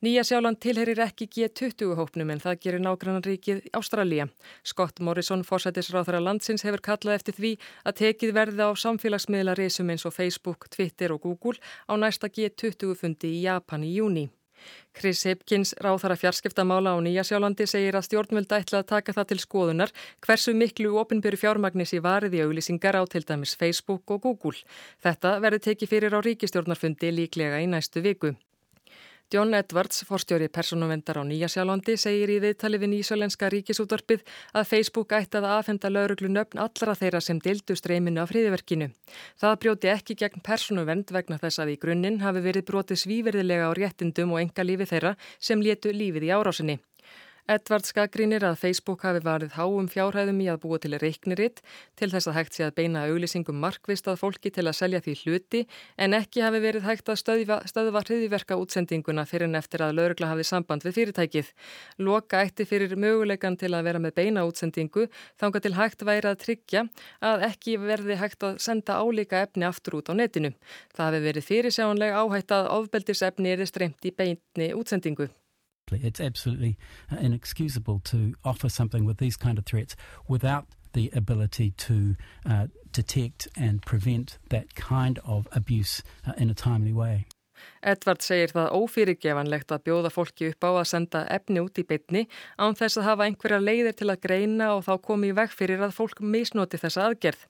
Nýja 0.00 0.22
sjáland 0.24 0.56
tilherir 0.64 0.96
ekki 1.04 1.26
G20 1.28 1.90
hópnum 1.98 2.30
en 2.32 2.38
það 2.40 2.60
gerir 2.64 2.80
nágrannanríkið 2.80 3.66
Ástralja. 3.76 4.30
Scott 4.64 5.02
Morrison, 5.04 5.42
fórsættisráþara 5.44 6.22
landsins, 6.24 6.64
hefur 6.64 6.80
kallað 6.86 7.18
eftir 7.18 7.36
því 7.36 7.50
að 7.84 7.98
tekið 7.98 8.32
verði 8.38 8.64
á 8.64 8.72
samfélagsmiðla 8.80 9.58
reysum 9.60 9.92
eins 9.92 10.06
og 10.08 10.16
Facebook, 10.16 10.70
Twitter 10.72 11.12
og 11.12 11.20
Google 11.28 11.60
á 11.84 12.00
næsta 12.00 12.32
G20 12.32 12.96
fundi 12.96 13.34
í 13.36 13.44
Japan 13.44 13.84
í 13.84 13.92
júni. 13.98 14.30
Chris 14.96 15.26
Hipkins, 15.28 15.74
ráþara 15.76 16.16
fjarskiptamála 16.16 16.96
á 16.96 16.98
Nýja 17.04 17.28
sjálandi, 17.28 17.68
segir 17.68 17.92
að 17.92 18.08
stjórnvöld 18.08 18.56
ætla 18.56 18.80
að 18.80 18.90
taka 18.96 19.12
það 19.20 19.30
til 19.34 19.40
skoðunar 19.44 19.96
hversu 20.24 20.56
miklu 20.56 20.96
ofinbyrju 20.96 21.44
fjármagnis 21.44 21.92
í 21.92 22.00
variði 22.00 22.40
auðlýsingar 22.46 22.96
á 22.96 23.04
til 23.04 23.26
dæmis 23.28 23.52
Facebook 23.52 24.08
og 24.08 24.24
Google. 24.24 24.64
Þetta 25.04 25.40
verði 25.44 25.66
tekið 25.68 25.92
fyrir 25.92 26.16
á 26.16 26.24
ríkistjórnarfundi 26.24 27.12
líklega 27.20 27.60
í 27.60 27.68
næstu 27.68 28.00
viku. 28.00 28.38
John 29.32 29.54
Edwards, 29.54 30.02
forstjóri 30.08 30.48
personuvendar 30.50 31.20
á 31.20 31.22
Nýjasjálandi, 31.22 31.94
segir 31.94 32.32
í 32.34 32.40
viðtali 32.42 32.80
við 32.82 32.90
nýsjálenska 32.96 33.46
ríkisútvarpið 33.54 34.24
að 34.58 34.66
Facebook 34.66 35.14
ætti 35.14 35.38
að 35.38 35.46
aðfenda 35.52 35.92
lauruglu 35.92 36.32
nöfn 36.34 36.58
allra 36.58 36.96
þeirra 36.98 37.20
sem 37.22 37.38
dildu 37.38 37.78
streyminu 37.78 38.24
af 38.24 38.32
friðiverkinu. 38.32 38.90
Það 39.38 39.56
brjóti 39.62 39.94
ekki 39.94 40.18
gegn 40.18 40.42
personuvend 40.42 41.14
vegna 41.14 41.38
þess 41.38 41.62
að 41.62 41.76
í 41.76 41.78
grunninn 41.78 42.18
hafi 42.26 42.42
verið 42.42 42.66
brotið 42.72 43.04
svíverðilega 43.06 43.70
á 43.70 43.78
réttindum 43.78 44.34
og 44.34 44.42
enga 44.42 44.66
lífi 44.66 44.90
þeirra 44.96 45.14
sem 45.38 45.62
létu 45.62 45.94
lífið 45.94 46.26
í 46.26 46.34
árásinni. 46.34 46.80
Edvard 47.50 47.82
skakrinir 47.82 48.44
að 48.46 48.60
Facebook 48.60 49.02
hafi 49.02 49.18
varið 49.26 49.56
háum 49.56 49.88
fjárhæðum 49.90 50.38
í 50.44 50.46
að 50.52 50.60
búa 50.62 50.78
til 50.78 50.94
reikniritt 51.02 51.58
til 51.98 52.10
þess 52.12 52.28
að 52.30 52.36
hægt 52.36 52.54
sé 52.54 52.62
að 52.62 52.76
beina 52.76 53.00
auglýsingum 53.08 53.58
markvist 53.58 54.06
að 54.06 54.20
fólki 54.20 54.52
til 54.54 54.68
að 54.68 54.76
selja 54.78 55.00
því 55.02 55.14
hluti 55.24 55.62
en 55.98 56.14
ekki 56.14 56.44
hafi 56.44 56.60
verið 56.62 56.86
hægt 56.86 57.10
að 57.10 57.18
stöðva, 57.18 58.04
hriðiverka 58.06 58.54
útsendinguna 58.54 59.24
fyrir 59.26 59.48
en 59.48 59.58
eftir 59.58 59.82
að 59.82 59.96
laurugla 59.98 60.30
hafi 60.30 60.46
samband 60.46 60.86
við 60.86 60.94
fyrirtækið. 61.00 61.50
Loka 61.98 62.44
eitti 62.44 62.68
fyrir 62.70 62.94
möguleikan 62.94 63.58
til 63.58 63.74
að 63.74 63.82
vera 63.88 63.98
með 63.98 64.14
beina 64.20 64.46
útsendingu 64.46 65.08
þánga 65.42 65.64
til 65.66 65.74
hægt 65.74 66.06
væri 66.06 66.30
að 66.30 66.38
tryggja 66.46 66.86
að 67.18 67.42
ekki 67.50 67.80
verði 67.82 68.14
hægt 68.22 68.46
að 68.46 68.62
senda 68.62 69.02
álíka 69.02 69.42
efni 69.42 69.66
aftur 69.66 69.98
út 69.98 70.06
á 70.06 70.14
netinu. 70.14 70.54
Það 70.94 71.06
hafi 71.08 71.26
verið 71.26 71.50
fyrirsjánlega 71.50 72.22
áhætt 72.22 72.54
að 72.54 72.70
ofbeldisefni 72.78 73.58
er 73.58 73.66
It's 75.92 76.20
absolutely 76.20 76.78
inexcusable 77.10 78.00
to 78.04 78.34
offer 78.44 78.68
something 78.68 79.04
with 79.04 79.18
these 79.18 79.36
kind 79.36 79.58
of 79.58 79.66
threats 79.66 79.96
without 80.28 80.66
the 80.92 81.10
ability 81.14 81.70
to 81.70 82.16
uh, 82.44 82.66
detect 82.92 83.48
and 83.56 83.82
prevent 83.82 84.38
that 84.48 84.74
kind 84.74 85.18
of 85.24 85.46
abuse 85.52 86.02
uh, 86.26 86.32
in 86.36 86.50
a 86.50 86.54
timely 86.54 86.92
way. 86.92 87.26
Edvard 87.80 88.20
segir 88.20 88.52
það 88.52 88.74
ófyrirgevanlegt 88.76 89.72
að 89.72 89.84
bjóða 89.88 90.10
fólki 90.12 90.50
upp 90.52 90.66
á 90.68 90.70
að 90.70 90.88
senda 90.90 91.22
efni 91.32 91.62
út 91.64 91.78
í 91.80 91.84
bytni 91.88 92.26
án 92.60 92.76
þess 92.76 93.00
að 93.00 93.06
hafa 93.08 93.28
einhverja 93.28 93.60
leiðir 93.62 93.96
til 93.96 94.10
að 94.12 94.20
greina 94.26 94.74
og 94.74 94.84
þá 94.84 94.92
komi 95.06 95.30
í 95.30 95.36
veg 95.36 95.54
fyrir 95.56 95.80
að 95.86 95.94
fólk 95.96 96.20
misnoti 96.20 96.80
þessa 96.80 97.06
aðgerð. 97.08 97.46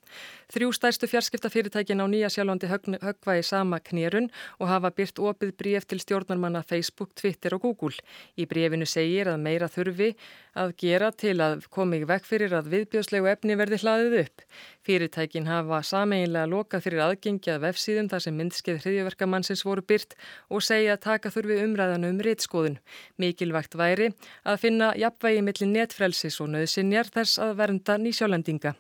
Þrjú 0.51 0.71
stærstu 0.75 1.07
fjarskiptafyrirtækin 1.11 2.03
á 2.03 2.07
Nýja 2.11 2.31
sjálfandi 2.31 2.71
högva 2.71 3.37
í 3.39 3.43
sama 3.47 3.79
knérun 3.83 4.31
og 4.59 4.71
hafa 4.71 4.91
byrt 4.95 5.19
opið 5.23 5.53
bríf 5.59 5.87
til 5.87 6.01
stjórnarmanna 6.03 6.63
Facebook, 6.67 7.15
Twitter 7.15 7.55
og 7.55 7.63
Google. 7.67 7.99
Í 8.39 8.47
brífinu 8.51 8.87
segir 8.87 9.31
að 9.31 9.43
meira 9.43 9.71
þurfi 9.71 10.15
að 10.59 10.75
gera 10.83 11.13
til 11.15 11.37
að 11.43 11.67
komi 11.71 12.01
í 12.03 12.09
veg 12.09 12.27
fyrir 12.27 12.55
að 12.59 12.71
viðbjóðslegu 12.73 13.31
efni 13.31 13.59
verði 13.59 13.79
hlaðið 13.83 14.17
upp. 14.25 14.45
Fyrirtækin 14.87 15.47
hafa 15.47 15.83
sameinlega 15.87 16.51
lokað 16.51 16.87
fyrir 16.87 17.05
aðgengi 17.05 17.53
að 17.55 17.63
vefsíðum 17.69 18.11
þar 18.11 18.25
sem 18.25 18.39
myndskeið 18.41 18.83
hriðjöverkamannsins 18.83 19.63
voru 19.67 19.85
byrt 19.87 20.17
og 20.49 20.65
segja 20.67 20.97
að 20.97 21.05
taka 21.07 21.33
þurfi 21.35 21.61
umræðan 21.65 22.09
um 22.11 22.21
réttskoðun. 22.27 22.81
Mikilvægt 23.21 23.79
væri 23.79 24.13
að 24.45 24.61
finna 24.65 24.93
jafnvægi 24.99 25.47
millir 25.47 25.73
netfrelsis 25.73 26.41
og 26.41 26.53
nöðsinjar 26.55 27.13
þess 27.15 27.41
að 27.43 27.57
vernda 27.63 27.99
nýsjálendinga. 28.01 28.77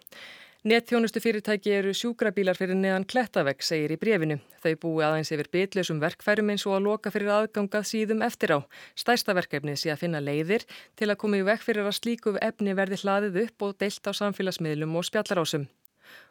Netþjónustu 0.61 1.22
fyrirtæki 1.24 1.70
eru 1.72 1.94
sjúkrabílar 1.96 2.59
fyrir 2.59 2.76
neðan 2.76 3.07
klettavegg, 3.09 3.62
segir 3.64 3.94
í 3.94 3.96
brefinu. 3.96 4.37
Þau 4.61 4.74
búi 4.83 5.07
aðeins 5.07 5.31
yfir 5.33 5.48
bitleusum 5.57 6.03
verkfærum 6.03 6.53
eins 6.53 6.66
og 6.68 6.74
að 6.76 6.85
loka 6.85 7.12
fyrir 7.14 7.33
aðgangað 7.33 7.87
síðum 7.88 8.20
eftir 8.26 8.53
á. 8.53 8.59
Stærsta 8.92 9.33
verkefnið 9.38 9.81
sé 9.81 9.94
að 9.94 10.03
finna 10.03 10.20
leiðir 10.20 10.66
til 11.00 11.09
að 11.09 11.16
koma 11.22 11.40
í 11.40 11.46
vekk 11.48 11.64
fyrir 11.64 11.88
að 11.88 11.96
slíku 11.96 12.35
efni 12.44 12.76
verði 12.76 13.00
hlaðið 13.00 13.40
upp 13.46 13.64
og 13.70 13.79
deilt 13.81 14.05
á 14.05 14.12
samfélagsmiðlum 14.20 15.00
og 15.00 15.09
spjallarásum. 15.09 15.64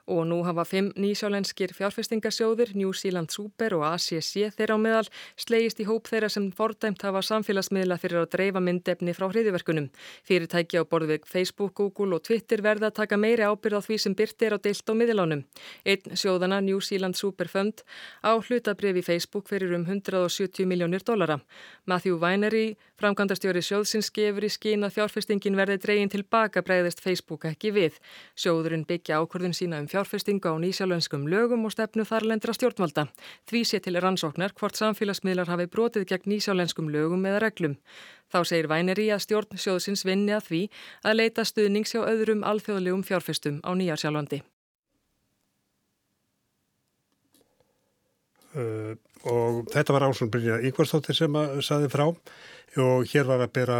Og 0.07 0.23
nú 0.27 0.39
hafa 0.47 0.63
fimm 0.65 0.91
nýsjálenskir 0.95 1.73
fjárfestingasjóðir, 1.77 2.75
New 2.75 2.93
Zealand 2.93 3.29
Super 3.33 3.75
og 3.77 3.83
ACC 3.89 4.53
þeirra 4.55 4.77
á 4.77 4.79
meðal, 4.79 5.07
slegist 5.38 5.81
í 5.83 5.88
hóp 5.89 6.07
þeirra 6.09 6.29
sem 6.31 6.49
fordæmt 6.55 7.03
hafa 7.05 7.21
samfélagsmiðla 7.25 7.99
fyrir 8.01 8.23
að 8.23 8.31
dreifa 8.35 8.63
myndefni 8.63 9.13
frá 9.13 9.27
hriðiverkunum. 9.29 9.89
Fyrirtæki 10.25 10.81
á 10.81 10.83
borðvig 10.88 11.27
Facebook, 11.29 11.75
Google 11.77 12.17
og 12.17 12.23
Twitter 12.25 12.63
verða 12.65 12.89
að 12.89 12.97
taka 13.01 13.19
meiri 13.19 13.45
ábyrð 13.45 13.79
á 13.79 13.81
því 13.85 13.99
sem 14.01 14.15
byrtir 14.17 14.55
á 14.55 14.57
deilt 14.57 14.89
á 14.89 14.93
miðlánum. 14.97 15.43
Einn 15.85 16.17
sjóðana, 16.17 16.62
New 16.63 16.81
Zealand 16.81 17.17
Super 17.19 17.47
Fund, 17.47 17.83
á 18.25 18.33
hlutabrif 18.39 18.97
í 18.99 19.05
Facebook 19.05 19.49
fyrir 19.49 19.75
um 19.77 19.85
170 19.85 20.65
miljónir 20.65 21.05
dollara. 21.05 21.39
Matthew 21.85 22.19
Winery, 22.21 22.77
framkvæmdastjóri 22.99 23.62
sjóðsins, 23.65 24.12
gefur 24.13 24.45
í 24.45 24.51
skín 24.51 24.85
að 24.85 24.97
fjárfestingin 24.97 25.57
verði 25.57 25.79
dregin 25.81 26.12
tilbaka 26.12 26.63
bregðist 26.65 27.01
Facebook 27.03 27.47
ekki 27.49 27.71
við. 27.75 27.97
Sjóðurinn 28.38 28.85
byggja 28.89 29.21
ákvörðun 29.21 29.55
sína 29.57 29.79
um 29.81 29.88
fjárfestinga 29.99 30.51
á 30.51 30.55
nýsjálfenskum 30.55 31.27
lögum 31.27 31.65
og 31.67 31.73
stefnu 31.73 32.05
þarlendra 32.07 32.53
stjórnvalda. 32.55 33.07
Því 33.49 33.62
sé 33.67 33.79
til 33.83 33.99
rannsóknar 33.99 34.53
hvort 34.55 34.77
samfélagsmiðlar 34.79 35.49
hafi 35.51 35.67
brotið 35.67 36.05
gegn 36.07 36.31
nýsjálfenskum 36.31 36.88
lögum 36.88 37.25
eða 37.27 37.41
reglum. 37.43 37.75
Þá 38.31 38.39
segir 38.47 38.69
Væneri 38.71 39.09
að 39.12 39.25
stjórn 39.25 39.59
sjóðsins 39.59 40.05
vinni 40.07 40.31
að 40.31 40.47
því 40.47 40.62
að 41.03 41.17
leita 41.19 41.43
stuðnings 41.43 41.91
hjá 41.91 42.05
öðrum 42.05 42.45
alþjóðlegum 42.47 43.03
fjárfestum 43.03 43.59
á 43.67 43.71
nýjarsjálfandi. 43.75 44.41
Uh, 48.55 48.95
og 49.27 49.67
þetta 49.73 49.93
var 49.93 50.07
Ásson 50.07 50.31
Brynja 50.31 50.62
Ígvarstóttir 50.63 51.17
sem 51.17 51.35
að 51.35 51.59
saði 51.62 51.91
frá 51.91 52.07
og 52.07 53.12
hér 53.12 53.27
var 53.27 53.43
að 53.43 53.51
bera 53.53 53.79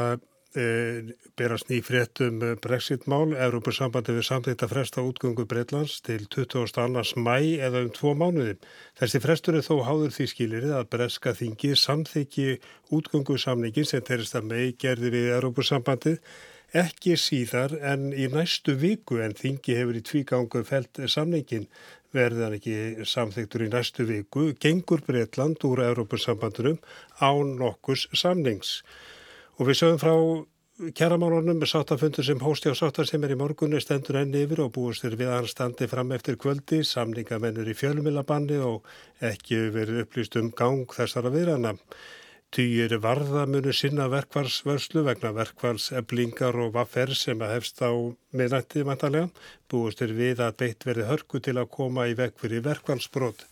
berast 0.54 1.70
ný 1.70 1.78
fréttum 1.86 2.40
Brexit-mál. 2.62 3.36
Európusambandi 3.38 4.16
við 4.18 4.26
samþýtt 4.26 4.64
að 4.66 4.72
fresta 4.74 5.04
útgöngu 5.06 5.46
Breitlands 5.46 6.00
til 6.02 6.26
22. 6.26 7.04
mæ 7.22 7.38
eða 7.62 7.84
um 7.86 7.92
tvo 7.94 8.16
mánuði. 8.18 8.56
Þessi 8.98 9.22
frestur 9.22 9.60
er 9.60 9.66
þó 9.68 9.86
háður 9.86 10.16
því 10.16 10.30
skilirið 10.34 10.74
að 10.80 10.90
breska 10.96 11.36
þingi 11.38 11.76
samþykji 11.78 12.56
útgöngu 12.90 13.38
samningin 13.38 13.86
sem 13.86 14.02
terist 14.02 14.34
að 14.40 14.50
mei 14.50 14.72
gerði 14.74 15.14
við 15.14 15.30
Európusambandið 15.38 16.18
ekki 16.80 17.16
síðar 17.18 17.74
en 17.82 18.10
í 18.14 18.28
næstu 18.30 18.76
viku 18.78 19.22
en 19.22 19.34
þingi 19.38 19.78
hefur 19.78 19.98
í 19.98 20.04
tvígangu 20.06 20.64
felt 20.66 21.02
samningin 21.10 21.66
verðan 22.14 22.58
ekki 22.58 23.06
samþyktur 23.06 23.68
í 23.68 23.70
næstu 23.70 24.06
viku, 24.10 24.50
gengur 24.58 25.02
Breitland 25.06 25.62
úr 25.66 25.84
Európusambandunum 25.86 26.82
á 27.22 27.30
nokkus 27.38 28.08
samnings. 28.18 28.82
Og 29.60 29.68
við 29.68 29.76
sögum 29.76 30.00
frá 30.00 30.14
kjæramálunum 30.96 31.66
sáttafundur 31.68 32.24
sem 32.24 32.40
hósti 32.40 32.72
á 32.72 32.76
sáttar 32.80 33.08
sem 33.08 33.24
er 33.28 33.34
í 33.34 33.40
morgunni 33.40 33.82
stendur 33.84 34.16
enn 34.22 34.32
yfir 34.32 34.62
og 34.64 34.70
búist 34.78 35.04
er 35.04 35.18
við 35.20 35.28
að 35.28 35.36
hann 35.36 35.50
standi 35.52 35.88
fram 35.92 36.14
eftir 36.16 36.38
kvöldi, 36.40 36.80
samningamennur 36.88 37.68
í 37.68 37.76
fjölmilabanni 37.76 38.62
og 38.64 38.88
ekki 39.20 39.58
verið 39.76 40.06
upplýst 40.06 40.38
um 40.40 40.48
gang 40.56 40.88
þessara 40.96 41.34
viðrana. 41.34 41.74
Týjir 42.56 42.96
varðamunu 43.04 43.74
sinna 43.76 44.08
verkvarsvörslu 44.10 45.04
vegna 45.06 45.34
verkvarseblingar 45.36 46.56
og 46.64 46.72
vaffer 46.78 47.12
sem 47.12 47.44
að 47.44 47.52
hefst 47.58 47.84
á 47.84 47.92
miðnætti 48.32 48.86
vantarlega. 48.88 49.28
Búist 49.68 50.00
er 50.02 50.16
við 50.16 50.40
að 50.48 50.56
beitt 50.64 50.88
verið 50.88 51.12
hörku 51.12 51.44
til 51.44 51.60
að 51.60 51.68
koma 51.76 52.08
í 52.08 52.16
vekk 52.18 52.40
fyrir 52.46 52.64
verkvarsbrot. 52.72 53.44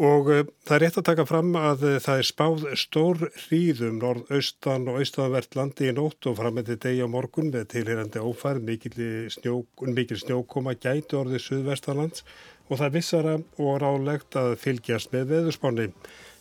Og 0.00 0.30
uh, 0.32 0.46
það 0.64 0.76
er 0.76 0.82
rétt 0.86 0.98
að 1.02 1.06
taka 1.10 1.26
fram 1.28 1.50
að 1.58 1.82
uh, 1.84 1.96
það 2.00 2.22
er 2.22 2.28
spáð 2.28 2.62
stór 2.80 3.26
hríðum 3.42 3.98
norðaustan 4.00 4.88
og 4.88 5.02
austanvert 5.02 5.58
landi 5.58 5.90
í 5.90 5.92
nótt 5.96 6.30
og 6.30 6.38
frammendi 6.38 6.78
degi 6.80 7.04
á 7.04 7.08
morgun 7.12 7.52
með 7.52 7.68
tilherandi 7.74 8.22
ófærð, 8.22 8.64
mikil, 8.64 8.94
snjó, 9.34 9.58
mikil 9.92 10.16
snjókoma 10.22 10.78
gæti 10.80 11.18
orðið 11.20 11.44
suðvestanlands 11.44 12.24
og 12.70 12.78
það 12.78 12.86
er 12.88 12.96
vissara 12.96 13.36
og 13.60 13.78
rálegt 13.82 14.40
að 14.40 14.56
fylgjast 14.64 15.12
með 15.12 15.28
veðurspáni. 15.34 15.90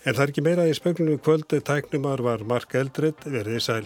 En 0.06 0.16
það 0.16 0.24
er 0.24 0.34
ekki 0.34 0.48
meira 0.48 0.70
í 0.70 0.78
speklunum 0.78 1.20
kvöldu 1.22 1.60
tæknumar 1.60 2.24
var 2.24 2.48
Mark 2.48 2.74
Eldred 2.80 3.28
verið 3.28 3.60
í 3.60 3.64
sæl. 3.68 3.86